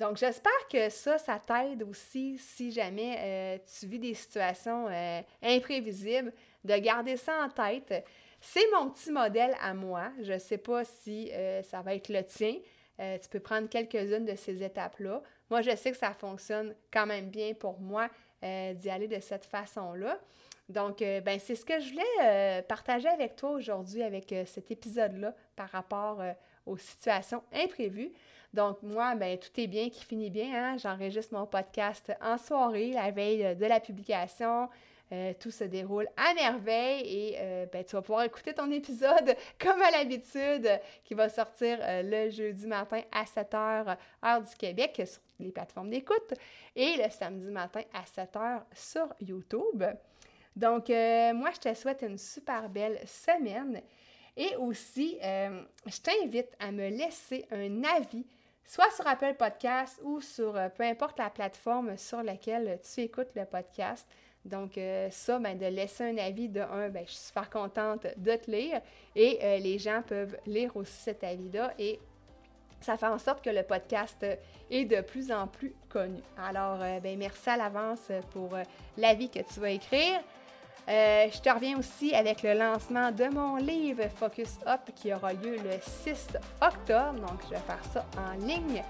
Donc, 0.01 0.17
j'espère 0.17 0.67
que 0.67 0.89
ça, 0.89 1.19
ça 1.19 1.37
t'aide 1.37 1.83
aussi 1.83 2.35
si 2.39 2.71
jamais 2.71 3.17
euh, 3.19 3.57
tu 3.79 3.85
vis 3.85 3.99
des 3.99 4.15
situations 4.15 4.87
euh, 4.89 5.21
imprévisibles, 5.43 6.33
de 6.63 6.75
garder 6.77 7.17
ça 7.17 7.45
en 7.45 7.49
tête. 7.49 8.03
C'est 8.39 8.65
mon 8.73 8.89
petit 8.89 9.11
modèle 9.11 9.55
à 9.61 9.75
moi. 9.75 10.11
Je 10.23 10.33
ne 10.33 10.39
sais 10.39 10.57
pas 10.57 10.83
si 10.85 11.29
euh, 11.31 11.61
ça 11.61 11.83
va 11.83 11.93
être 11.93 12.09
le 12.09 12.23
tien. 12.23 12.55
tu 12.97 13.29
peux 13.29 13.39
prendre 13.39 13.69
quelques-unes 13.69 14.25
de 14.25 14.35
ces 14.35 14.63
étapes-là. 14.63 15.21
Moi, 15.51 15.61
je 15.61 15.75
sais 15.75 15.91
que 15.91 15.97
ça 15.97 16.15
fonctionne 16.15 16.73
quand 16.91 17.05
même 17.05 17.29
bien 17.29 17.53
pour 17.53 17.79
moi 17.79 18.09
d'y 18.41 18.89
aller 18.89 19.07
de 19.07 19.19
cette 19.19 19.45
façon-là. 19.45 20.17
Donc, 20.67 20.99
ben, 20.99 21.39
c'est 21.39 21.53
ce 21.53 21.63
que 21.63 21.79
je 21.79 21.91
voulais 21.91 22.63
partager 22.63 23.07
avec 23.07 23.35
toi 23.35 23.51
aujourd'hui 23.51 24.01
avec 24.01 24.33
cet 24.47 24.71
épisode-là 24.71 25.35
par 25.55 25.69
rapport 25.69 26.23
aux 26.65 26.77
situations 26.77 27.43
imprévues. 27.53 28.11
Donc, 28.53 28.81
moi, 28.83 29.15
ben, 29.15 29.37
tout 29.37 29.59
est 29.59 29.67
bien 29.67 29.89
qui 29.89 30.03
finit 30.03 30.29
bien. 30.29 30.53
Hein? 30.53 30.77
J'enregistre 30.77 31.33
mon 31.33 31.45
podcast 31.45 32.11
en 32.21 32.37
soirée, 32.37 32.91
la 32.91 33.11
veille 33.11 33.55
de 33.55 33.65
la 33.65 33.79
publication. 33.79 34.69
Euh, 35.13 35.33
tout 35.37 35.51
se 35.51 35.65
déroule 35.65 36.07
à 36.15 36.33
merveille 36.33 37.01
et 37.05 37.35
euh, 37.37 37.65
ben, 37.65 37.83
tu 37.83 37.97
vas 37.97 38.01
pouvoir 38.01 38.23
écouter 38.23 38.53
ton 38.53 38.71
épisode 38.71 39.35
comme 39.59 39.81
à 39.81 39.91
l'habitude 39.91 40.69
qui 41.03 41.15
va 41.15 41.27
sortir 41.27 41.79
euh, 41.81 42.01
le 42.01 42.29
jeudi 42.29 42.65
matin 42.65 43.01
à 43.11 43.25
7h 43.25 43.97
heure 44.23 44.41
du 44.41 44.55
Québec 44.55 45.01
sur 45.05 45.19
les 45.37 45.51
plateformes 45.51 45.89
d'écoute 45.89 46.33
et 46.77 46.95
le 46.95 47.09
samedi 47.09 47.49
matin 47.49 47.81
à 47.93 48.03
7h 48.03 48.61
sur 48.73 49.13
YouTube. 49.19 49.83
Donc, 50.55 50.89
moi, 50.89 51.49
je 51.53 51.59
te 51.59 51.73
souhaite 51.73 52.03
une 52.03 52.17
super 52.17 52.69
belle 52.69 52.99
semaine 53.05 53.81
et 54.35 54.55
aussi, 54.57 55.17
je 55.21 56.01
t'invite 56.01 56.49
à 56.59 56.71
me 56.71 56.89
laisser 56.89 57.45
un 57.51 57.83
avis 57.85 58.25
soit 58.65 58.91
sur 58.91 59.05
Apple 59.07 59.35
Podcast 59.37 59.99
ou 60.03 60.21
sur 60.21 60.55
euh, 60.55 60.69
peu 60.69 60.83
importe 60.83 61.19
la 61.19 61.29
plateforme 61.29 61.97
sur 61.97 62.23
laquelle 62.23 62.79
tu 62.81 63.01
écoutes 63.01 63.29
le 63.35 63.45
podcast. 63.45 64.07
Donc, 64.43 64.77
euh, 64.77 65.09
ça, 65.11 65.37
ben, 65.39 65.57
de 65.57 65.67
laisser 65.67 66.03
un 66.03 66.17
avis 66.17 66.49
de 66.49 66.61
un, 66.61 66.89
ben, 66.89 67.03
je 67.05 67.11
suis 67.11 67.27
super 67.27 67.49
contente 67.49 68.07
de 68.17 68.35
te 68.35 68.49
lire 68.49 68.81
et 69.15 69.39
euh, 69.43 69.57
les 69.57 69.77
gens 69.77 70.01
peuvent 70.01 70.37
lire 70.45 70.75
aussi 70.75 70.93
cet 70.93 71.23
avis-là 71.23 71.73
et 71.77 71.99
ça 72.79 72.97
fait 72.97 73.07
en 73.07 73.19
sorte 73.19 73.43
que 73.43 73.51
le 73.51 73.61
podcast 73.61 74.25
est 74.71 74.85
de 74.85 75.01
plus 75.01 75.31
en 75.31 75.45
plus 75.45 75.75
connu. 75.87 76.19
Alors, 76.35 76.79
ben, 77.03 77.15
merci 77.15 77.47
à 77.47 77.57
l'avance 77.57 78.11
pour 78.31 78.57
l'avis 78.97 79.29
que 79.29 79.37
tu 79.37 79.59
vas 79.59 79.69
écrire. 79.69 80.19
Euh, 80.89 81.27
je 81.31 81.39
te 81.39 81.49
reviens 81.49 81.77
aussi 81.77 82.13
avec 82.13 82.43
le 82.43 82.53
lancement 82.53 83.11
de 83.11 83.25
mon 83.25 83.57
livre 83.57 84.03
Focus 84.15 84.57
Up 84.67 84.81
qui 84.95 85.13
aura 85.13 85.33
lieu 85.33 85.57
le 85.57 85.79
6 85.81 86.29
octobre. 86.61 87.19
Donc, 87.19 87.41
je 87.45 87.49
vais 87.51 87.61
faire 87.61 87.83
ça 87.93 88.05
en 88.17 88.45
ligne. 88.45 88.83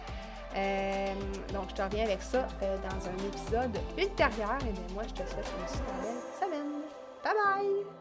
Euh, 0.56 1.13
donc, 1.54 1.69
je 1.69 1.75
te 1.75 1.82
reviens 1.82 2.06
avec 2.06 2.21
ça 2.21 2.47
euh, 2.63 2.77
dans 2.77 3.08
un 3.08 3.27
épisode 3.27 3.77
ultérieur. 3.97 4.58
Et 4.62 4.71
bien, 4.71 4.93
moi, 4.93 5.04
je 5.04 5.13
te 5.13 5.30
souhaite 5.30 5.51
une 5.60 5.67
super 5.67 5.93
belle 6.01 6.39
semaine. 6.39 6.82
Bye 7.23 7.34
bye! 7.34 8.01